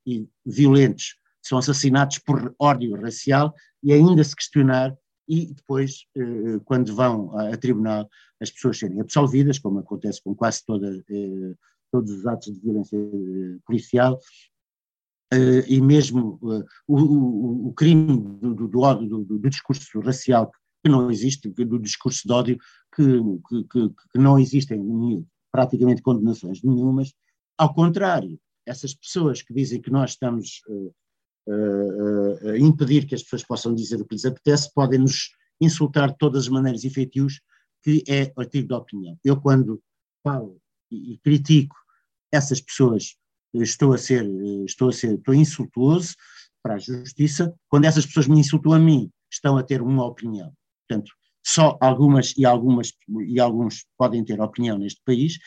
violentos, 0.46 1.18
são 1.42 1.58
assassinatos 1.58 2.20
por 2.20 2.56
ódio 2.60 3.00
racial 3.00 3.54
e 3.84 3.94
ainda 3.94 4.24
se 4.24 4.36
questionar 4.36 4.96
e 5.28 5.54
depois, 5.54 6.06
eh, 6.16 6.60
quando 6.66 6.94
vão 6.96 7.38
a, 7.38 7.56
tribunal, 7.58 8.10
as 8.42 8.52
pessoas 8.52 8.80
serem 8.80 9.00
absolvidas, 9.00 9.60
como 9.60 9.80
acontece 9.80 10.22
com 10.22 10.36
quase 10.36 10.66
toda, 10.66 11.04
eh, 11.10 11.56
todos 11.92 12.12
os 12.12 12.26
atos 12.26 12.54
de 12.54 12.60
violência 12.60 12.98
eh, 12.98 13.58
policial, 13.66 14.20
e 15.68 15.82
mesmo 15.82 16.40
o, 16.42 16.64
o, 16.88 17.68
o 17.70 17.74
crime 17.74 18.18
do, 18.42 18.54
do, 18.54 18.68
do, 18.68 19.26
do, 19.26 19.50
discurso 19.50 20.00
racial 20.00 20.52
que 20.84 20.90
não 20.90 21.10
existe, 21.10 21.50
do 21.50 21.80
discurso 21.80 22.28
de 22.28 22.34
ódio 22.34 22.58
que, 22.96 23.04
que, 23.72 23.90
que 24.12 24.20
não 24.20 24.38
existem 24.38 24.80
praticamente 25.52 26.02
condenações 26.02 26.62
nenhumas, 26.64 27.14
ao 27.58 27.74
contrário, 27.74 28.40
essas 28.66 28.94
pessoas 28.94 29.42
que 29.42 29.54
dizem 29.54 29.82
que 29.82 29.92
nós 29.92 30.12
estamos 30.12 30.62
uh, 30.68 32.56
impedir 32.58 33.06
que 33.06 33.16
as 33.16 33.24
pessoas 33.24 33.44
possam 33.44 33.76
dizer 33.76 34.02
o 34.02 34.06
que 34.06 34.16
lhes 34.16 34.26
apetece, 34.26 34.74
podem 34.74 35.00
nos 35.00 35.30
insultar 35.62 36.12
de 36.12 36.18
todas 36.18 36.44
as 36.44 36.50
maneiras 36.50 36.84
e 36.84 36.90
feitios, 36.90 37.42
que 37.84 38.04
é 38.08 38.32
artigo 38.38 38.68
de 38.68 38.74
opinião. 38.74 39.18
Eu, 39.24 39.40
quando 39.40 39.82
falo 40.24 40.60
e, 40.90 41.14
e 41.14 41.18
critico 41.20 41.76
essas 42.32 42.60
pessoas, 42.62 43.16
estou 43.54 43.94
a 43.94 43.98
ser, 43.98 44.26
estou 44.66 44.90
a 44.90 44.94
ser, 44.94 45.16
estou 45.16 45.34
insultuoso 45.34 46.16
para 46.62 46.76
a 46.76 46.80
justiça, 46.80 47.54
quando 47.68 47.86
essas 47.86 48.06
pessoas 48.06 48.28
me 48.28 48.40
insultam 48.40 48.74
a 48.74 48.80
mim, 48.80 49.12
estão 49.32 49.58
a 49.58 49.64
ter 49.64 49.82
uma 49.82 50.06
opinião. 50.06 50.52
Portanto, 50.88 51.12
só 51.46 51.78
algumas 51.82 52.34
e 52.38 52.46
algumas 52.46 52.94
e 53.28 53.40
alguns 53.40 53.86
podem 53.98 54.24
ter 54.24 54.40
opinião 54.40 54.78
neste 54.78 55.02
país, 55.06 55.38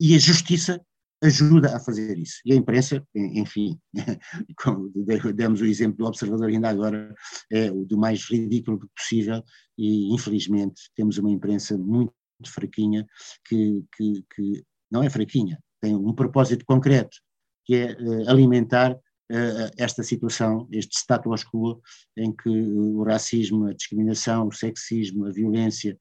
e 0.00 0.14
a 0.14 0.18
justiça 0.18 0.80
ajuda 1.22 1.74
a 1.74 1.80
fazer 1.80 2.18
isso. 2.18 2.40
E 2.44 2.52
a 2.52 2.56
imprensa, 2.56 3.02
enfim, 3.14 3.78
como 4.62 4.90
demos 5.34 5.60
o 5.60 5.66
exemplo 5.66 5.98
do 5.98 6.06
Observador 6.06 6.48
ainda 6.48 6.68
agora, 6.68 7.14
é 7.50 7.70
o 7.70 7.84
do 7.84 7.96
mais 7.96 8.24
ridículo 8.24 8.78
possível 8.94 9.42
e, 9.78 10.12
infelizmente, 10.12 10.90
temos 10.94 11.16
uma 11.18 11.30
imprensa 11.30 11.78
muito 11.78 12.12
fraquinha 12.46 13.06
que, 13.46 13.84
que, 13.96 14.24
que 14.34 14.64
não 14.90 15.02
é 15.02 15.08
fraquinha, 15.08 15.58
tem 15.84 15.94
um 15.94 16.14
propósito 16.14 16.64
concreto, 16.64 17.18
que 17.66 17.74
é 17.74 17.92
uh, 17.92 18.30
alimentar 18.30 18.92
uh, 18.92 19.70
esta 19.76 20.02
situação, 20.02 20.66
este 20.72 20.96
status 20.98 21.44
quo 21.44 21.82
em 22.16 22.34
que 22.34 22.48
o 22.48 23.02
racismo, 23.02 23.66
a 23.66 23.74
discriminação, 23.74 24.48
o 24.48 24.52
sexismo, 24.52 25.26
a 25.26 25.30
violência, 25.30 25.98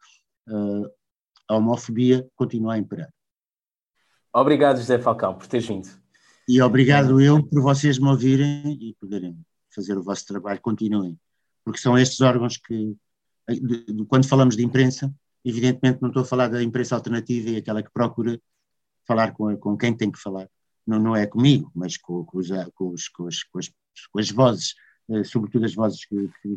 a 1.50 1.56
homofobia 1.56 2.28
continua 2.36 2.74
a 2.74 2.78
imperar. 2.78 3.10
Obrigado, 4.34 4.78
José 4.78 5.00
Falcão, 5.00 5.36
por 5.36 5.48
teres 5.48 5.66
vindo. 5.66 5.88
E 6.48 6.62
obrigado 6.62 7.22
eu 7.22 7.42
por 7.42 7.62
vocês 7.62 7.98
me 7.98 8.10
ouvirem 8.10 8.78
e 8.82 8.94
poderem 9.00 9.38
fazer 9.74 9.98
o 9.98 10.04
vosso 10.04 10.26
trabalho. 10.26 10.60
Continuem, 10.60 11.18
porque 11.64 11.80
são 11.80 11.98
estes 11.98 12.20
órgãos 12.20 12.58
que, 12.58 12.98
quando 14.10 14.28
falamos 14.28 14.58
de 14.58 14.66
imprensa, 14.66 15.14
evidentemente 15.46 16.02
não 16.02 16.10
estou 16.10 16.24
a 16.24 16.26
falar 16.26 16.50
da 16.50 16.62
imprensa 16.62 16.96
alternativa 16.96 17.52
e 17.52 17.58
aquela 17.58 17.82
que 17.82 17.92
procura 17.94 18.38
falar 19.08 19.34
com, 19.34 19.56
com 19.58 19.78
quem 19.78 19.96
tem 19.96 20.12
que 20.12 20.20
falar. 20.20 20.50
Não, 20.86 21.00
não 21.00 21.16
é 21.16 21.26
comigo, 21.26 21.72
mas 21.74 21.98
com, 21.98 22.26
com, 22.26 22.40
os, 22.40 22.50
com, 22.74 22.90
os, 22.90 23.08
com, 23.08 23.28
as, 23.28 23.70
com, 24.12 24.20
as, 24.20 24.30
vozes, 24.30 24.76
eh, 25.10 25.24
sobretudo 25.24 25.66
as 25.66 25.74
vozes 25.74 26.06
que, 26.06 26.30
que, 26.42 26.56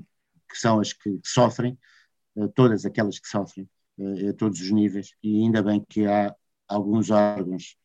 que 0.48 0.59
são 0.59 0.80
as 0.80 0.92
que 0.92 1.20
sofrem, 1.24 1.78
eh, 2.37 2.48
todas 2.54 2.85
aquelas 2.85 3.18
que 3.18 3.28
sofrem, 3.28 3.68
eh, 3.98 4.30
a 4.30 4.32
todos 4.32 4.61
os 4.61 4.70
níveis, 4.70 5.11
e 5.22 5.42
ainda 5.42 5.62
bem 5.62 5.85
que 5.88 6.06
há 6.06 6.35
alguns 6.68 7.11
órgãos 7.11 7.76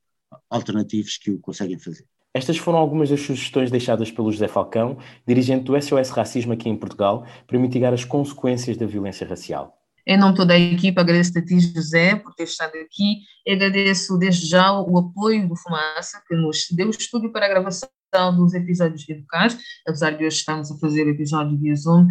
alternativos 0.49 1.17
que 1.17 1.31
o 1.31 1.39
conseguem 1.39 1.77
fazer. 1.77 2.07
Estas 2.33 2.57
foram 2.57 2.79
algumas 2.79 3.09
das 3.09 3.19
sugestões 3.19 3.69
deixadas 3.69 4.09
pelo 4.09 4.31
José 4.31 4.47
Falcão, 4.47 4.97
dirigente 5.27 5.65
do 5.65 5.79
SOS 5.79 6.09
Racismo 6.11 6.53
aqui 6.53 6.69
em 6.69 6.77
Portugal, 6.77 7.25
para 7.45 7.59
mitigar 7.59 7.93
as 7.93 8.05
consequências 8.05 8.77
da 8.77 8.85
violência 8.85 9.27
racial. 9.27 9.80
Em 10.05 10.17
nome 10.17 10.33
de 10.33 10.37
toda 10.37 10.53
a 10.53 10.59
equipa, 10.59 11.01
agradeço 11.01 11.37
a 11.37 11.41
ti, 11.41 11.59
José, 11.59 12.15
por 12.15 12.33
ter 12.33 12.43
estado 12.43 12.75
aqui. 12.77 13.21
Agradeço 13.47 14.17
desde 14.17 14.47
já 14.47 14.71
o 14.79 14.97
apoio 14.97 15.47
do 15.47 15.55
Fumaça, 15.55 16.21
que 16.27 16.35
nos 16.35 16.67
deu 16.71 16.87
o 16.87 16.91
estúdio 16.91 17.31
para 17.31 17.45
a 17.45 17.49
gravação 17.49 17.89
dos 18.35 18.53
episódios 18.53 19.01
de 19.01 19.13
Educar, 19.13 19.49
apesar 19.87 20.11
de 20.11 20.25
hoje 20.25 20.37
estarmos 20.37 20.71
a 20.71 20.77
fazer 20.77 21.07
episódio 21.07 21.57
via 21.57 21.75
Zoom. 21.75 22.07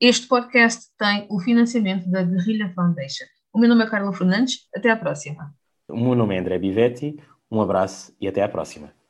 Este 0.00 0.26
podcast 0.26 0.86
tem 0.98 1.26
o 1.30 1.38
financiamento 1.38 2.10
da 2.10 2.22
Guerrilla 2.22 2.72
Foundation. 2.74 3.24
O 3.52 3.58
meu 3.58 3.68
nome 3.68 3.84
é 3.84 3.88
Carla 3.88 4.12
Fernandes. 4.12 4.66
Até 4.74 4.90
à 4.90 4.96
próxima. 4.96 5.54
O 5.88 5.96
meu 5.96 6.14
nome 6.14 6.34
é 6.34 6.40
André 6.40 6.58
Bivetti, 6.58 7.16
um 7.50 7.60
abraço 7.60 8.12
e 8.20 8.26
até 8.26 8.42
à 8.42 8.48
próxima. 8.48 9.03